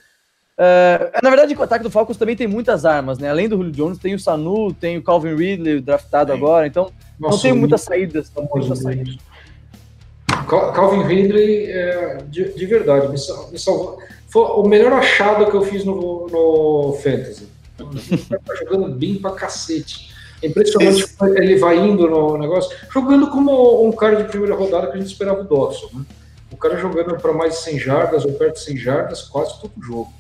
[0.57, 3.29] Uh, na verdade, o ataque do Falcons também tem muitas armas, né?
[3.29, 6.37] Além do Julio Jones, tem o Sanu, tem o Calvin Ridley draftado sim.
[6.37, 8.31] agora, então Nossa, não tem muitas saídas.
[8.35, 9.17] Não tem muitas saídas.
[10.47, 13.97] Calvin Ridley, é, de, de, verdade, me, salvou.
[14.27, 17.53] Foi o melhor achado que eu fiz no, no Fantasy
[18.45, 20.13] tá jogando bem pra cacete.
[20.41, 24.87] É impressionante como ele vai indo no negócio, jogando como um cara de primeira rodada
[24.87, 25.89] que a gente esperava o Dawson.
[25.93, 26.05] Né?
[26.51, 29.71] O cara jogando para mais de 100 jardas ou perto de 100 jardas quase todo
[29.81, 30.13] jogo.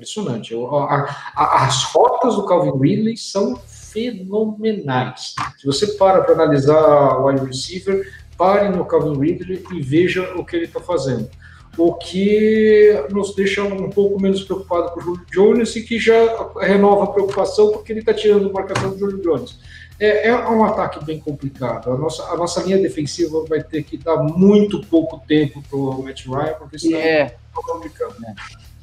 [0.00, 0.54] Impressionante.
[0.54, 5.34] A, a, as rotas do Calvin Ridley são fenomenais.
[5.58, 10.44] Se você para para analisar o wide receiver, pare no Calvin Ridley e veja o
[10.44, 11.28] que ele está fazendo
[11.78, 16.50] o que nos deixa um pouco menos preocupado com o Julio Jones e que já
[16.60, 19.58] renova a preocupação porque ele está tirando marcação do Julio Jones.
[19.98, 21.90] É, é, um ataque bem complicado.
[21.90, 26.02] A nossa, a nossa linha defensiva vai ter que dar muito pouco tempo para o
[26.02, 28.14] Matt Ryan, porque senão é tá complicado.
[28.26, 28.34] É.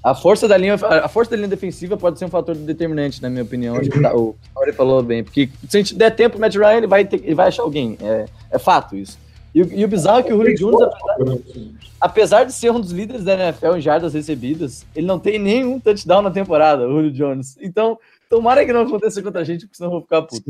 [0.04, 3.30] A força, da linha, a força da linha defensiva pode ser um fator determinante, na
[3.30, 3.76] minha opinião.
[3.76, 5.24] Acho que tá, o Mauri falou bem.
[5.24, 7.64] Porque se a gente der tempo, o Matt Ryan ele vai, ter, ele vai achar
[7.64, 7.98] alguém.
[8.02, 9.18] É, é fato isso.
[9.54, 12.92] E, e o bizarro é que o Julio Jones, apesar, apesar, de ser um dos
[12.92, 17.12] líderes da NFL em jardas recebidas, ele não tem nenhum touchdown na temporada, o Julio
[17.12, 17.58] Jones.
[17.60, 17.98] Então,
[18.30, 20.44] tomara que não aconteça contra a gente, porque senão eu vou ficar puto.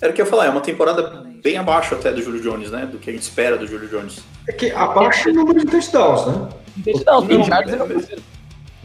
[0.00, 2.70] Era o que eu ia falar, é uma temporada bem abaixo até do Julio Jones,
[2.70, 2.86] né?
[2.86, 4.20] Do que a gente espera do Julio Jones.
[4.48, 6.48] É que abaixo é o número de touchdowns, né?
[6.84, 8.16] Touchdowns, em jardas é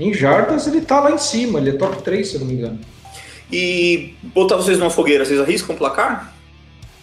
[0.01, 2.55] Em jardas ele tá lá em cima, ele é top 3, se eu não me
[2.55, 2.79] engano.
[3.51, 6.33] E botar vocês numa fogueira, vocês arriscam placar?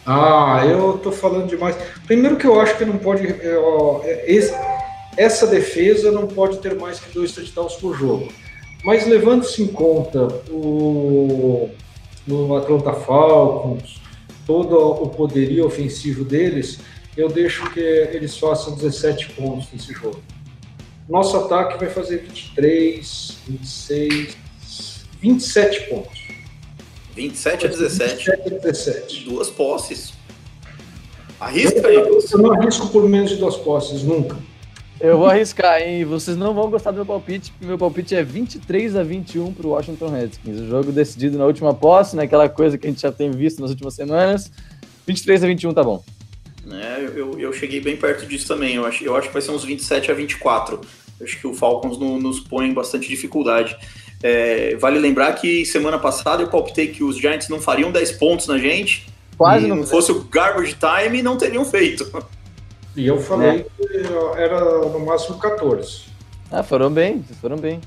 [0.05, 1.77] Ah, eu tô falando demais.
[2.09, 3.25] Primeiro que eu acho que não pode.
[3.25, 4.53] É, esse,
[5.17, 8.33] essa defesa não pode ter mais que dois touchdowns por jogo.
[8.83, 11.71] Mas levando-se em conta o,
[12.27, 14.01] no Atlanta Falcons,
[14.45, 16.81] todo o poderio ofensivo deles,
[17.17, 20.21] eu deixo que eles façam 17 pontos nesse jogo.
[21.09, 24.37] Nosso ataque vai fazer 23, 26,
[25.21, 26.29] 27 pontos.
[27.17, 28.15] 27 a 17.
[28.15, 29.25] 27 a 17.
[29.25, 30.13] Duas posses.
[31.41, 31.97] Arrisca aí.
[31.97, 34.37] Eu não arrisco por menos de duas posses, nunca.
[35.01, 36.05] Eu vou arriscar, hein?
[36.05, 39.67] Vocês não vão gostar do meu palpite, porque meu palpite é 23 a 21 para
[39.67, 40.61] o Washington Redskins.
[40.61, 43.71] O jogo decidido na última posse, naquela coisa que a gente já tem visto nas
[43.71, 44.51] últimas semanas.
[45.07, 46.03] 23 a 21 tá bom.
[46.71, 48.75] É, eu, eu cheguei bem perto disso também.
[48.75, 50.81] Eu acho, eu acho que vai ser uns 27 a 24.
[51.23, 53.77] Acho que o Falcons no, nos põe em bastante dificuldade.
[54.23, 58.47] É, vale lembrar que semana passada eu palpitei que os Giants não fariam 10 pontos
[58.47, 59.07] na gente.
[59.37, 62.11] Quase e não fosse o garbage time, não teriam feito.
[62.97, 63.87] E eu falei que
[64.37, 66.07] era no máximo 14.
[66.51, 67.81] Ah, foram bem, vocês foram bem.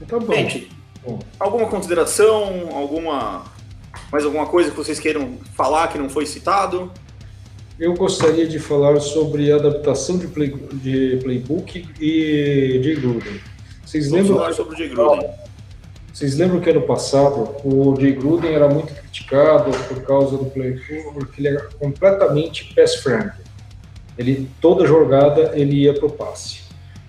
[0.00, 0.34] Então tá bom.
[0.34, 0.70] Gente,
[1.02, 1.18] Bom.
[1.38, 3.44] alguma consideração, alguma
[4.12, 6.92] mais alguma coisa que vocês queiram falar que não foi citado?
[7.78, 13.40] Eu gostaria de falar sobre adaptação de, play, de playbook e de Gruden.
[13.84, 15.28] Vocês Vamos lembram, falar sobre o Jay Gruden.
[16.10, 21.12] vocês lembram que ano passado o Jay Gruden era muito criticado por causa do playbook,
[21.12, 23.44] porque ele era completamente pass friendly.
[24.16, 26.60] Ele toda jogada ele ia pro passe.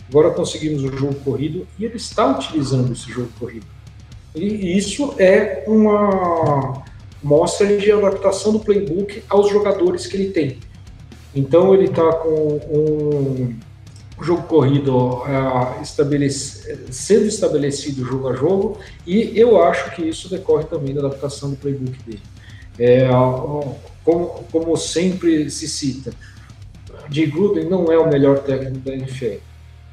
[0.09, 3.65] Agora conseguimos o jogo corrido e ele está utilizando esse jogo corrido.
[4.35, 6.83] E isso é uma
[7.23, 10.57] mostra de adaptação do playbook aos jogadores que ele tem.
[11.35, 13.55] Então ele está com um
[14.21, 20.63] jogo corrido é, estabelec- sendo estabelecido jogo a jogo e eu acho que isso decorre
[20.63, 22.21] também da adaptação do playbook dele.
[22.79, 23.07] É,
[24.03, 26.11] como, como sempre se cita,
[27.09, 29.37] Jay Gruden não é o melhor técnico da NFL,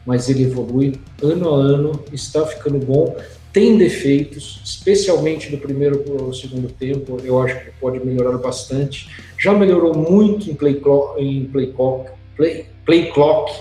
[0.06, 3.16] mas ele evolui ano a ano, está ficando bom,
[3.54, 9.08] tem defeitos, especialmente do primeiro para o segundo tempo, eu acho que pode melhorar bastante.
[9.38, 13.52] Já melhorou muito em play clock, em play clock, play, play clock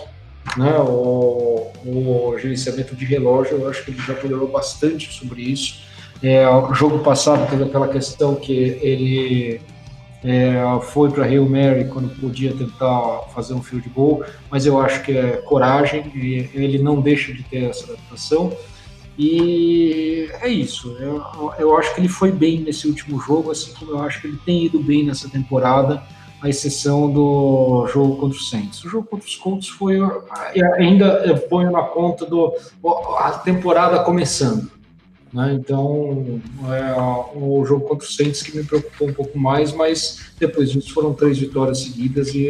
[0.58, 5.84] né, o, o gerenciamento de relógio, eu acho que ele já melhorou bastante sobre isso.
[6.24, 9.62] É, o jogo passado teve aquela questão que ele
[10.24, 15.04] é, foi para Hail Mary quando podia tentar fazer um field goal, mas eu acho
[15.04, 18.52] que é coragem, ele não deixa de ter essa adaptação.
[19.18, 20.96] E é isso.
[21.00, 24.28] Eu, eu acho que ele foi bem nesse último jogo, assim como eu acho que
[24.28, 26.04] ele tem ido bem nessa temporada,
[26.42, 28.84] à exceção do jogo contra os Saints.
[28.84, 30.00] O jogo contra os Colts foi
[30.78, 32.54] ainda eu ponho na conta do
[33.18, 34.70] a temporada começando.
[35.32, 35.54] Né?
[35.60, 40.72] Então, é, o jogo contra os Saints que me preocupou um pouco mais, mas depois
[40.72, 42.48] disso foram três vitórias seguidas e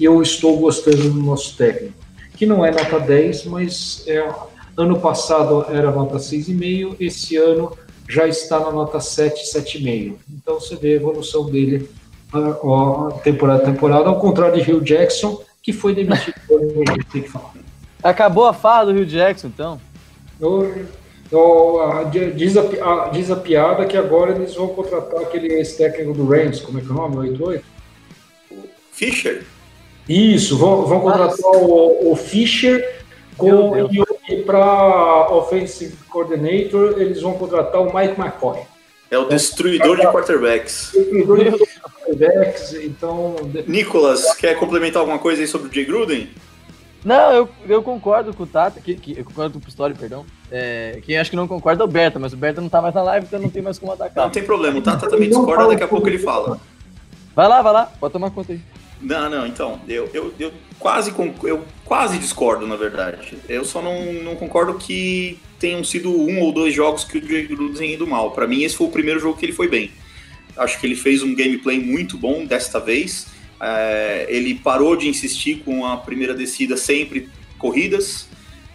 [0.00, 1.94] eu estou gostando do nosso técnico,
[2.34, 4.26] que não é nota 10, mas é,
[4.76, 7.76] ano passado era nota 6,5, esse ano
[8.08, 10.16] já está na nota 7, 7,5.
[10.30, 11.88] Então você vê a evolução dele
[12.32, 16.34] a, a temporada a temporada, ao contrário de Rio Jackson, que foi demitido.
[17.12, 17.52] tem que falar.
[18.02, 19.80] Acabou a farra do Rio Jackson, então?
[20.40, 20.86] Eu,
[21.30, 26.12] eu, a, diz, a, a, diz a piada que agora eles vão contratar aquele ex-técnico
[26.12, 27.16] do Rams, como é que é o nome?
[27.18, 27.64] 88?
[28.90, 29.46] Fischer?
[30.08, 33.02] Isso, vão, vão contratar o, o Fischer
[33.36, 34.02] com, e,
[34.32, 38.60] e para Offensive Coordinator eles vão contratar o Mike McCoy.
[39.10, 40.92] É o destruidor de quarterbacks.
[40.94, 43.36] Destruidor de quarterbacks, então...
[43.66, 46.30] Nicolas, quer complementar alguma coisa aí sobre o Jay Gruden?
[47.04, 50.24] Não, eu, eu concordo com o Tata, que, que, eu concordo com o Pistori, perdão.
[50.50, 52.94] É, quem acho que não concorda é o Berta, mas o Berta não tá mais
[52.94, 54.24] na live, então não tem mais como atacar.
[54.24, 56.60] Não tem problema, o Tata também discorda, daqui a pouco ele fala.
[57.34, 58.60] Vai lá, vai lá, pode tomar conta aí.
[59.00, 60.52] Não, não, então, eu, eu, eu,
[60.82, 61.14] quase,
[61.44, 63.38] eu quase discordo, na verdade.
[63.48, 67.46] Eu só não, não concordo que tenham sido um ou dois jogos que o Jay
[67.46, 68.32] Gruden tenha ido mal.
[68.32, 69.92] Para mim, esse foi o primeiro jogo que ele foi bem.
[70.56, 73.28] Acho que ele fez um gameplay muito bom desta vez.
[73.60, 77.28] É, ele parou de insistir com a primeira descida sempre
[77.58, 78.28] corridas.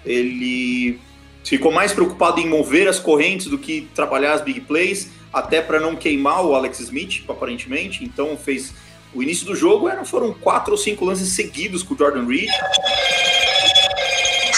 [0.06, 0.98] Ele
[1.44, 5.80] ficou mais preocupado em mover as correntes do que trabalhar as big plays, até para
[5.80, 8.06] não queimar o Alex Smith, aparentemente.
[8.06, 8.74] Então fez
[9.14, 12.50] o início do jogo eram, foram quatro ou cinco lances seguidos com o Jordan Reed.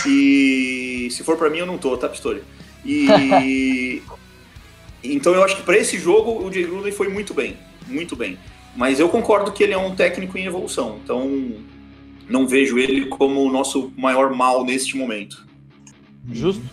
[0.08, 2.43] E se for para mim, eu não tô, tá, Pistori?
[2.86, 4.02] E
[5.04, 8.38] então eu acho que para esse jogo o Jay Gruden foi muito bem, muito bem.
[8.76, 11.54] Mas eu concordo que ele é um técnico em evolução, então
[12.30, 15.45] não vejo ele como o nosso maior mal neste momento.
[16.32, 16.64] Justo.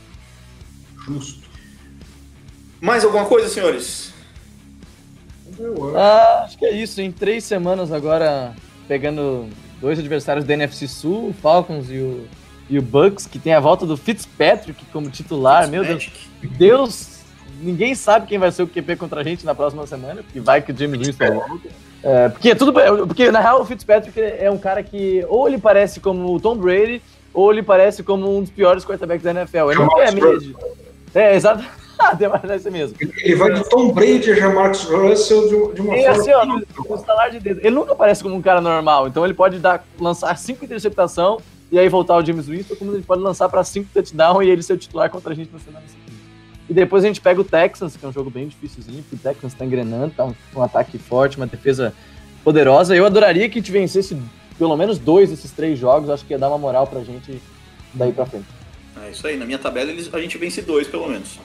[1.07, 1.47] Justo.
[2.81, 4.13] Mais alguma coisa, senhores?
[5.97, 7.01] Ah, acho que é isso.
[7.01, 8.55] Em três semanas agora,
[8.87, 9.49] pegando
[9.81, 12.27] dois adversários da NFC Sul, o Falcons e o,
[12.69, 15.69] e o Bucks, que tem a volta do Fitzpatrick como titular.
[15.69, 16.11] Meu Deus,
[16.59, 17.21] Deus,
[17.61, 20.63] ninguém sabe quem vai ser o QP contra a gente na próxima semana, porque vai
[20.63, 21.69] que o James Winston volta.
[22.03, 22.73] É, porque tudo,
[23.07, 26.57] porque na real o Fitzpatrick é um cara que ou ele parece como o Tom
[26.57, 27.03] Brady
[27.35, 29.71] ou ele parece como um dos piores quarterbacks da NFL.
[29.71, 30.55] Ele não tem a média.
[31.15, 31.65] É, exato.
[32.07, 32.97] Ah, parece mesmo.
[33.01, 36.21] Ele vai do Tom Brady a Jamarcus Russell de, de uma e, forma...
[36.21, 37.61] Assim, ó, no, no de dedo.
[37.61, 41.41] Ele nunca parece como um cara normal, então ele pode dar, lançar cinco interceptação
[41.71, 44.63] e aí voltar o James Winston, como ele pode lançar para cinco touchdown e ele
[44.63, 46.07] ser o titular contra a gente na semana seguinte.
[46.69, 49.19] E depois a gente pega o Texans, que é um jogo bem dificilzinho, porque o
[49.19, 51.93] Texans tá engrenando, tá um, um ataque forte, uma defesa
[52.43, 52.95] poderosa.
[52.95, 54.17] Eu adoraria que a gente vencesse
[54.59, 57.41] pelo menos dois desses três jogos, acho que ia dar uma moral pra gente
[57.95, 58.47] daí pra frente.
[59.05, 61.39] É isso aí, na minha tabela eles, a gente vence dois pelo menos.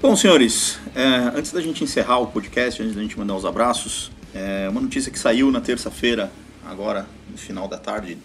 [0.00, 4.12] Bom, senhores, é, antes da gente encerrar o podcast, antes da gente mandar os abraços,
[4.32, 6.30] é, uma notícia que saiu na terça-feira,
[6.64, 8.16] agora no final da tarde,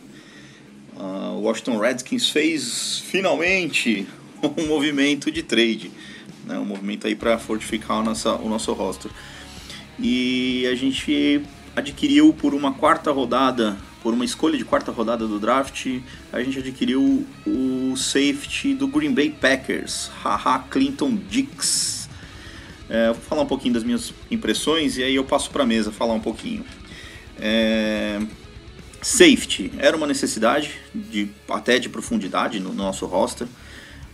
[0.95, 4.07] uh, o Washington Redskins fez finalmente
[4.55, 5.89] um movimento de trade,
[6.45, 9.09] né, um movimento aí para fortificar o o nosso roster.
[9.97, 11.41] E a gente
[11.75, 15.87] adquiriu por uma quarta rodada por uma escolha de quarta rodada do draft,
[16.31, 22.09] a gente adquiriu o safety do Green Bay Packers, Haha Clinton Dix.
[22.89, 25.89] É, vou falar um pouquinho das minhas impressões e aí eu passo para a mesa
[25.89, 26.65] falar um pouquinho.
[27.39, 28.21] É,
[29.01, 33.47] safety era uma necessidade de até de profundidade no nosso roster.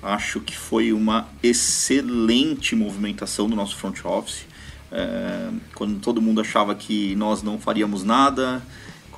[0.03, 4.45] Acho que foi uma excelente movimentação do nosso front office.
[4.91, 8.61] É, quando todo mundo achava que nós não faríamos nada,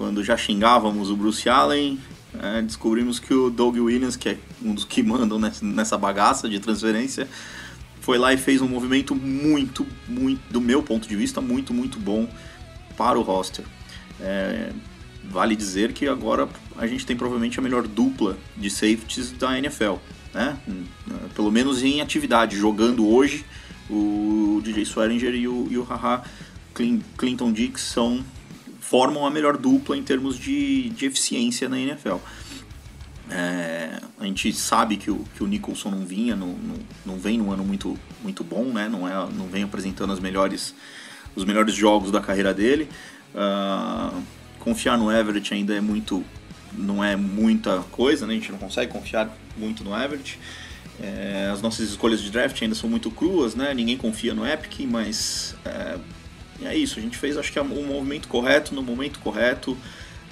[0.01, 1.99] quando já xingávamos o Bruce Allen,
[2.41, 6.59] é, descobrimos que o Doug Williams, que é um dos que mandam nessa bagaça de
[6.59, 7.27] transferência,
[7.99, 11.99] foi lá e fez um movimento muito, muito, do meu ponto de vista, muito, muito
[11.99, 12.27] bom
[12.97, 13.63] para o roster.
[14.19, 14.71] É,
[15.23, 16.49] vale dizer que agora
[16.79, 19.97] a gente tem provavelmente a melhor dupla de safeties da NFL,
[20.33, 20.57] né?
[21.35, 23.45] Pelo menos em atividade, jogando hoje,
[23.87, 26.23] o DJ Swearinger e o, e o Haha
[27.15, 28.25] Clinton Dix são
[28.91, 32.17] formam a melhor dupla em termos de, de eficiência na NFL.
[33.29, 36.75] É, a gente sabe que o, que o Nicholson não vinha, não, não,
[37.05, 38.89] não, vem num ano muito, muito bom, né?
[38.89, 40.75] não, é, não vem apresentando as melhores,
[41.33, 42.89] os melhores jogos da carreira dele.
[43.33, 44.21] Uh,
[44.59, 46.21] confiar no Everett ainda é muito,
[46.73, 48.33] não é muita coisa, né?
[48.33, 50.37] a gente não consegue confiar muito no Everett.
[50.99, 53.73] É, as nossas escolhas de draft ainda são muito cruas, né?
[53.73, 55.97] ninguém confia no Epic, mas é,
[56.61, 59.77] e é isso, a gente fez acho que o um movimento correto no momento correto.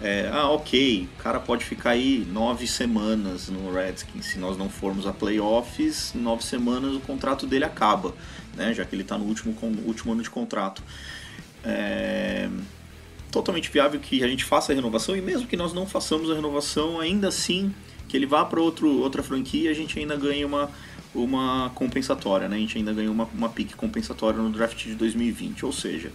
[0.01, 4.27] É, ah, ok, o cara pode ficar aí nove semanas no Redskins.
[4.27, 8.13] Se nós não formos a playoffs, nove semanas o contrato dele acaba,
[8.55, 8.73] né?
[8.73, 9.53] Já que ele está no último,
[9.86, 10.82] último ano de contrato.
[11.65, 12.47] É
[13.32, 16.36] totalmente viável que a gente faça a renovação e mesmo que nós não façamos a
[16.36, 17.73] renovação, ainda assim
[18.07, 20.71] que ele vá para outra franquia, a gente ainda ganha uma,
[21.14, 22.55] uma compensatória, né?
[22.55, 26.12] A gente ainda ganhou uma, uma pique compensatória no draft de 2020, ou seja,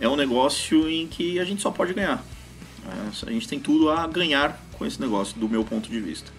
[0.00, 2.24] é um negócio em que a gente só pode ganhar.
[2.86, 6.30] É, a gente tem tudo a ganhar com esse negócio, do meu ponto de vista.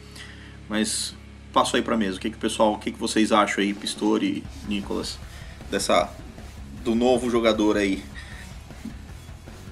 [0.67, 1.15] Mas
[1.53, 2.17] passo aí para mesa.
[2.17, 5.17] O que, que pessoal, o que, que vocês acham aí, Pistori, Nicolas,
[5.69, 6.09] dessa
[6.83, 8.03] do novo jogador aí,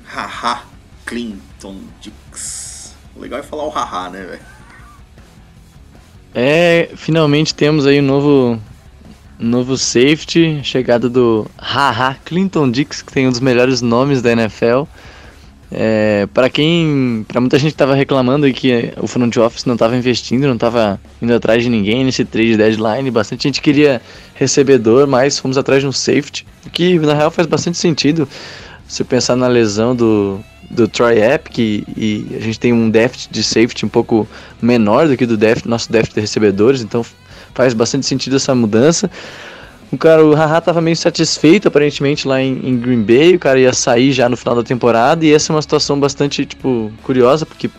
[0.05, 0.63] Haha
[1.05, 2.95] Clinton Dix.
[3.15, 4.51] O legal é falar o haha, né, velho?
[6.34, 8.59] É, finalmente temos aí um novo,
[9.38, 14.84] novo safety, chegada do Haha Clinton Dix, que tem um dos melhores nomes da NFL.
[15.73, 20.45] É, para quem, para muita gente estava reclamando que o front office não estava investindo,
[20.45, 24.01] não estava indo atrás de ninguém nesse trade deadline, bastante gente queria
[24.36, 28.27] recebedor, mas fomos atrás de um safety, que na real faz bastante sentido.
[28.86, 33.32] Se pensar na lesão do, do Troy Epic e, e, a gente tem um déficit
[33.32, 34.28] de safety um pouco
[34.61, 37.05] menor do que do déficit, nosso déficit de recebedores, então
[37.53, 39.11] faz bastante sentido essa mudança.
[39.91, 43.59] O cara, o Haha estava meio satisfeito aparentemente lá em, em, Green Bay, o cara
[43.59, 47.45] ia sair já no final da temporada e essa é uma situação bastante tipo curiosa
[47.45, 47.69] porque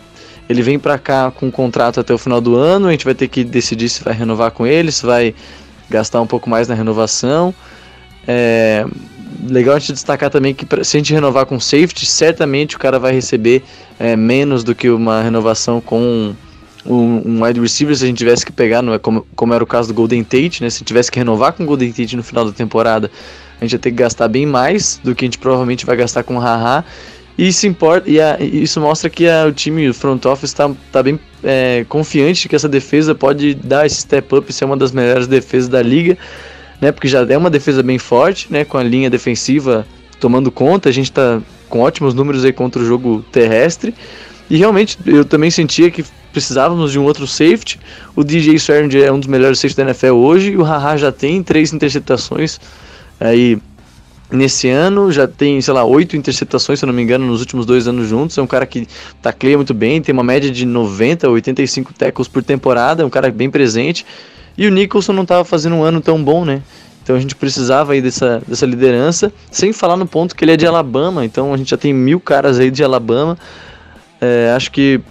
[0.47, 3.15] ele vem para cá com um contrato até o final do ano, a gente vai
[3.15, 5.33] ter que decidir se vai renovar com ele, se vai
[5.89, 7.53] gastar um pouco mais na renovação.
[8.27, 8.85] É,
[9.49, 12.99] legal a gente destacar também que se a gente renovar com safety, certamente o cara
[12.99, 13.63] vai receber
[13.99, 16.33] é, menos do que uma renovação com
[16.85, 19.63] um, um wide receiver se a gente tivesse que pegar, não é como, como era
[19.63, 20.69] o caso do Golden Tate, né?
[20.69, 23.09] Se tivesse que renovar com o Golden Tate no final da temporada,
[23.59, 26.23] a gente ia ter que gastar bem mais do que a gente provavelmente vai gastar
[26.23, 26.83] com o Haha.
[27.37, 30.69] E isso importa, e, a, isso mostra que a, o time, o front office, está
[30.91, 34.77] tá bem é, confiante que essa defesa pode dar esse step up e ser uma
[34.77, 36.17] das melhores defesas da liga
[36.83, 36.91] né?
[36.91, 38.65] Porque já é uma defesa bem forte, né?
[38.65, 39.87] Com a linha defensiva
[40.19, 43.95] tomando conta, a gente está com ótimos números aí contra o jogo terrestre.
[44.49, 46.03] E realmente eu também sentia que
[46.33, 47.79] precisávamos de um outro safety.
[48.13, 50.51] O DJ Swearinger é um dos melhores safeties da NFL hoje.
[50.51, 52.59] E o Haha já tem três interceptações
[53.17, 53.57] aí
[54.29, 55.09] nesse ano.
[55.09, 58.09] Já tem, sei lá, oito interceptações, se eu não me engano, nos últimos dois anos
[58.09, 58.37] juntos.
[58.37, 58.89] É um cara que
[59.21, 63.03] tacleia muito bem, tem uma média de 90 a 85 tackles por temporada.
[63.03, 64.05] É um cara bem presente.
[64.57, 66.61] E o Nicholson não estava fazendo um ano tão bom, né?
[67.03, 70.57] Então a gente precisava aí dessa, dessa liderança, sem falar no ponto que ele é
[70.57, 73.37] de Alabama, então a gente já tem mil caras aí de Alabama.
[74.21, 75.01] É, acho que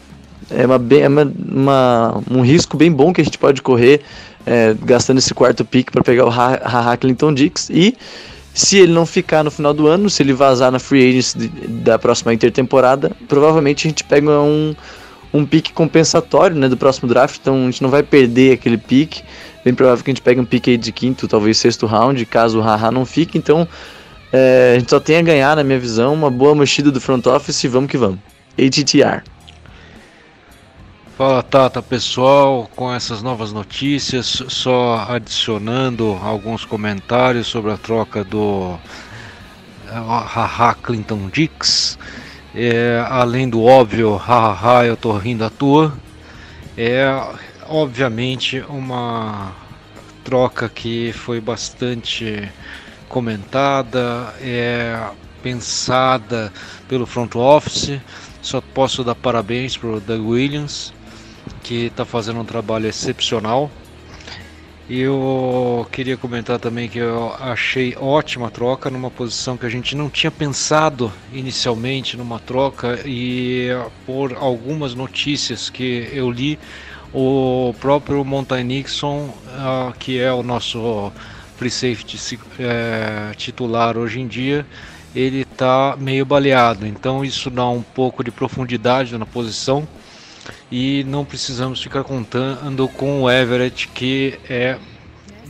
[0.50, 4.00] é, uma, é uma, uma, um risco bem bom que a gente pode correr
[4.46, 7.68] é, gastando esse quarto pick para pegar o Haha Clinton Dix.
[7.70, 7.94] E
[8.54, 11.98] se ele não ficar no final do ano, se ele vazar na free agency da
[11.98, 14.74] próxima intertemporada, provavelmente a gente pega um,
[15.32, 19.22] um pique compensatório né, do próximo draft, então a gente não vai perder aquele pique.
[19.64, 22.58] Bem provável que a gente pegue um pique aí de quinto, talvez sexto round, caso
[22.58, 23.38] o Haha não fique.
[23.38, 23.66] Então
[24.32, 27.26] é, a gente só tem a ganhar, na minha visão, uma boa mexida do front
[27.26, 28.18] office e vamos que vamos.
[28.58, 29.22] ATTR.
[31.16, 38.78] Fala Tata pessoal, com essas novas notícias, só adicionando alguns comentários sobre a troca do
[39.88, 41.98] Haha Clinton Dix.
[42.54, 45.92] É, além do óbvio, hahaha, eu tô rindo à toa.
[46.76, 47.06] É
[47.66, 49.52] obviamente uma
[50.22, 52.50] troca que foi bastante
[53.08, 54.98] comentada, é
[55.42, 56.52] pensada
[56.88, 57.98] pelo front office.
[58.42, 60.92] Só posso dar parabéns para o Doug Williams,
[61.62, 63.70] que está fazendo um trabalho excepcional.
[64.90, 70.10] Eu queria comentar também que eu achei ótima troca numa posição que a gente não
[70.10, 73.68] tinha pensado inicialmente numa troca e
[74.04, 76.58] por algumas notícias que eu li,
[77.14, 81.12] o próprio Monty Nixon, uh, que é o nosso
[81.56, 84.66] free safety uh, titular hoje em dia,
[85.14, 86.86] ele está meio baleado.
[86.86, 89.86] Então isso dá um pouco de profundidade na posição
[90.70, 94.78] e não precisamos ficar contando com o Everett que é,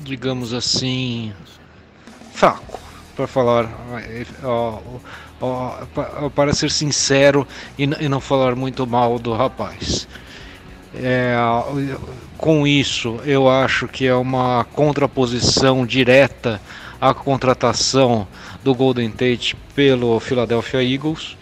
[0.03, 1.33] digamos assim,
[2.33, 2.81] fraco
[3.15, 3.69] para falar,
[6.35, 7.47] para ser sincero
[7.79, 10.09] e, e não falar muito mal do rapaz.
[10.95, 11.35] É,
[12.37, 16.61] com isso, eu acho que é uma contraposição direta
[17.01, 18.27] à contratação
[18.63, 21.37] do Golden Tate pelo Philadelphia Eagles.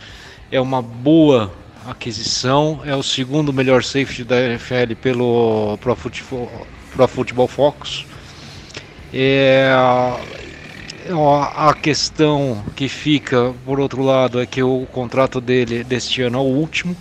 [0.52, 1.52] É uma boa
[1.86, 8.06] aquisição, é o segundo melhor safety da NFL pelo Pro Football, Pro Football Focus.
[9.12, 9.70] É,
[11.56, 16.40] a questão que fica, por outro lado, é que o contrato dele deste ano é
[16.40, 16.96] o último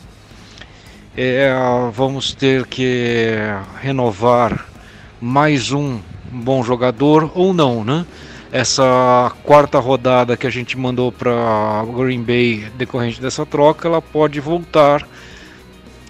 [1.22, 1.52] é,
[1.92, 3.36] vamos ter que
[3.82, 4.66] renovar
[5.20, 6.00] mais um
[6.32, 8.06] bom jogador ou não, né?
[8.52, 14.39] Essa quarta rodada que a gente mandou para Green Bay decorrente dessa troca, ela pode
[14.39, 15.08] voltar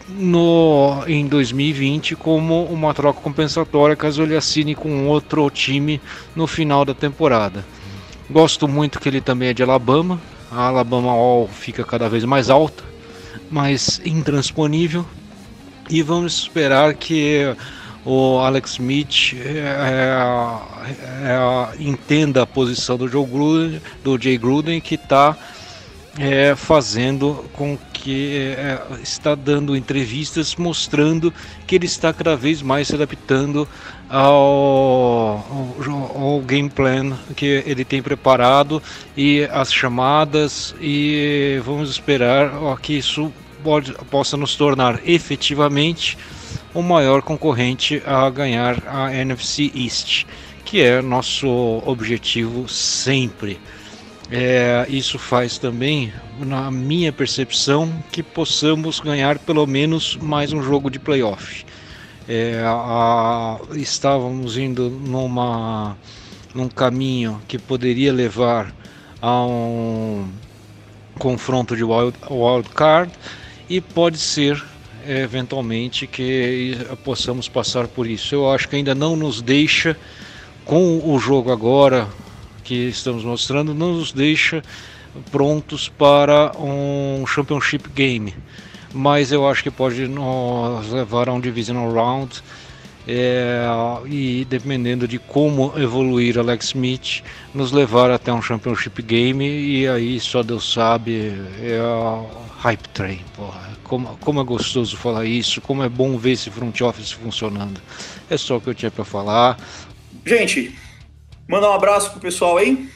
[0.08, 6.02] no em 2020 como uma troca compensatória caso ele assine com outro time
[6.36, 7.66] no final da temporada.
[8.30, 10.20] Gosto muito que ele também é de Alabama.
[10.52, 12.90] A Alabama All fica cada vez mais alta
[13.50, 15.06] mas intransponível.
[15.90, 17.56] E vamos esperar que
[18.06, 19.60] o Alex Smith é,
[20.88, 25.38] é, é, entenda a posição do Joe Gruden, do Jay Gruden, que está
[26.18, 31.34] é, fazendo com que é, está dando entrevistas mostrando
[31.68, 33.68] que ele está cada vez mais se adaptando
[34.10, 35.46] ao,
[35.86, 38.82] ao, ao, game plan que ele tem preparado
[39.16, 43.32] e as chamadas e vamos esperar ó, que isso
[43.64, 46.18] pode, possa nos tornar efetivamente
[46.74, 50.26] o maior concorrente a ganhar a NFC East,
[50.64, 51.48] que é nosso
[51.86, 53.60] objetivo sempre.
[54.32, 60.92] É, isso faz também, na minha percepção, que possamos ganhar pelo menos mais um jogo
[60.92, 61.66] de playoff.
[62.28, 65.98] É, a, estávamos indo numa,
[66.54, 68.72] num caminho que poderia levar
[69.20, 70.30] a um
[71.18, 73.12] confronto de wild, wild card
[73.68, 74.64] e pode ser
[75.10, 78.36] eventualmente que possamos passar por isso.
[78.36, 79.98] Eu acho que ainda não nos deixa
[80.66, 82.08] com o jogo agora
[82.64, 84.62] que estamos mostrando não nos deixa
[85.32, 88.36] prontos para um Championship Game,
[88.94, 92.44] mas eu acho que pode nos levar a um Divisional Round.
[93.08, 93.66] É,
[94.06, 97.24] e dependendo de como evoluir Alex Smith,
[97.56, 102.24] nos levar até um Championship Game e aí só Deus sabe é a
[102.60, 103.79] hype train, porra.
[103.90, 107.82] Como, como é gostoso falar isso, como é bom ver esse front office funcionando.
[108.30, 109.58] É só o que eu tinha para falar.
[110.26, 110.74] Gente,
[111.50, 112.88] Mandar um abraço pro pessoal aí.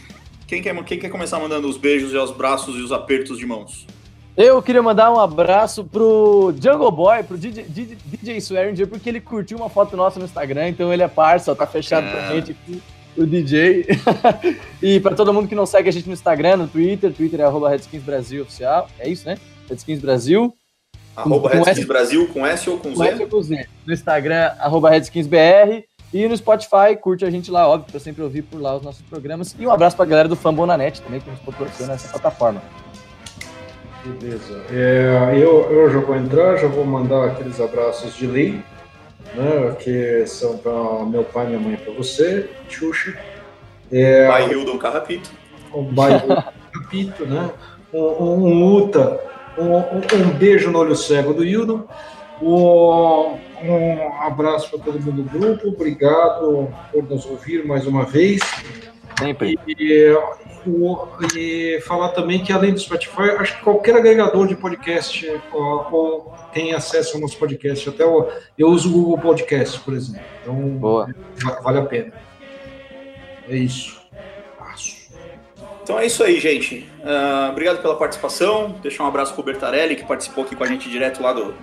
[0.45, 3.47] Quem quer, quem quer começar mandando os beijos e os braços e os apertos de
[3.47, 3.87] mãos?
[4.37, 9.19] Eu queria mandar um abraço pro Jungle Boy, pro DJ, DJ, DJ Swearinger, porque ele
[9.19, 12.51] curtiu uma foto nossa no Instagram, então ele é parça, tá fechado com a gente
[12.51, 12.83] aqui,
[13.17, 13.87] o DJ.
[14.79, 17.45] e para todo mundo que não segue a gente no Instagram, no Twitter, Twitter é
[17.45, 19.35] arroba Redskins Brasil Oficial, é isso, né?
[19.67, 20.55] Redskins Brasil.
[21.15, 21.85] Arroba Redskins S...
[21.85, 22.95] Brasil com S ou com Z?
[22.95, 23.67] Com S ou com Z.
[23.85, 25.85] No Instagram, arroba RedskinsBR.
[26.13, 29.01] E no Spotify, curte a gente lá, óbvio, para sempre ouvir por lá os nossos
[29.01, 29.55] programas.
[29.57, 32.61] E um abraço para a galera do Fambonanet também, que nos proporciona essa plataforma.
[34.05, 34.63] Beleza.
[34.69, 38.61] É, eu, eu já vou entrar, já vou mandar aqueles abraços de lei,
[39.33, 43.17] né, que são para meu pai e minha mãe, para você, Xuxa.
[43.91, 45.31] É, pai Hildon Carrapito.
[45.71, 47.49] O pai Carrapito, né?
[47.91, 49.19] Um, um, um Uta,
[49.57, 51.85] um, um, beijo no olho cego do Hildon.
[52.41, 58.41] Um abraço para todo mundo do grupo, obrigado por nos ouvir mais uma vez.
[59.17, 59.57] Sempre.
[59.67, 60.17] E,
[61.35, 66.19] e, falar também que além do Spotify, acho que qualquer agregador de podcast ó, ó,
[66.53, 67.87] tem acesso ao nosso podcast.
[67.87, 68.27] Até o,
[68.57, 70.21] eu uso o Google Podcast, por exemplo.
[70.41, 71.07] Então Boa.
[71.63, 72.13] vale a pena.
[73.47, 74.02] É isso.
[75.83, 76.89] Então é isso aí, gente.
[76.99, 78.75] Uh, obrigado pela participação.
[78.81, 81.53] Deixar um abraço pro Bertarelli, que participou aqui com a gente direto lá do,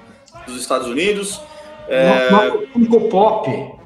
[0.47, 1.41] dos Estados Unidos.
[1.89, 2.29] É...
[2.73, 3.81] Funko Pop.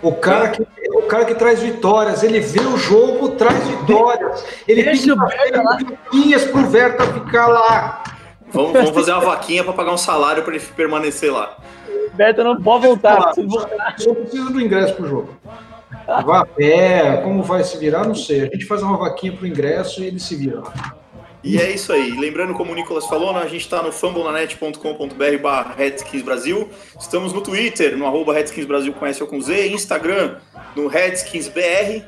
[0.00, 4.44] O cara, que, o cara que traz vitórias, ele vê o jogo, traz vitórias.
[4.68, 8.04] Ele Deixa fica vaquinhas pro Verta ficar lá.
[8.52, 11.56] Vamos, vamos fazer uma vaquinha para pagar um salário para ele permanecer lá.
[12.14, 13.32] Berta não pode voltar.
[13.96, 15.36] Só precisa do ingresso pro jogo.
[16.24, 18.40] Vá a pé, como vai se virar, não sei.
[18.40, 20.62] A gente faz uma vaquinha pro ingresso e ele se vira.
[21.44, 22.18] E é isso aí.
[22.18, 25.76] Lembrando, como o Nicolas falou, né, a gente está no fumblenanet.com.br barra
[26.24, 26.68] Brasil.
[26.98, 28.34] Estamos no Twitter, no arroba
[28.66, 29.68] Brasil com S ou com Z.
[29.68, 30.36] Instagram,
[30.74, 32.04] no RedskinsBR.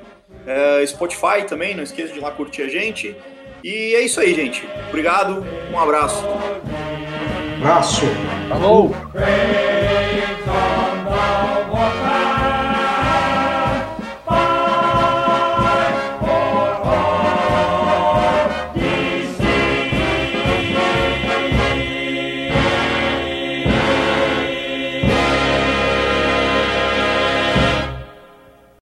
[0.46, 3.14] É, Spotify também, não esqueça de ir lá curtir a gente.
[3.62, 4.66] E é isso aí, gente.
[4.88, 6.24] Obrigado, um abraço.
[7.58, 8.06] Abraço.
[8.48, 8.94] Falou.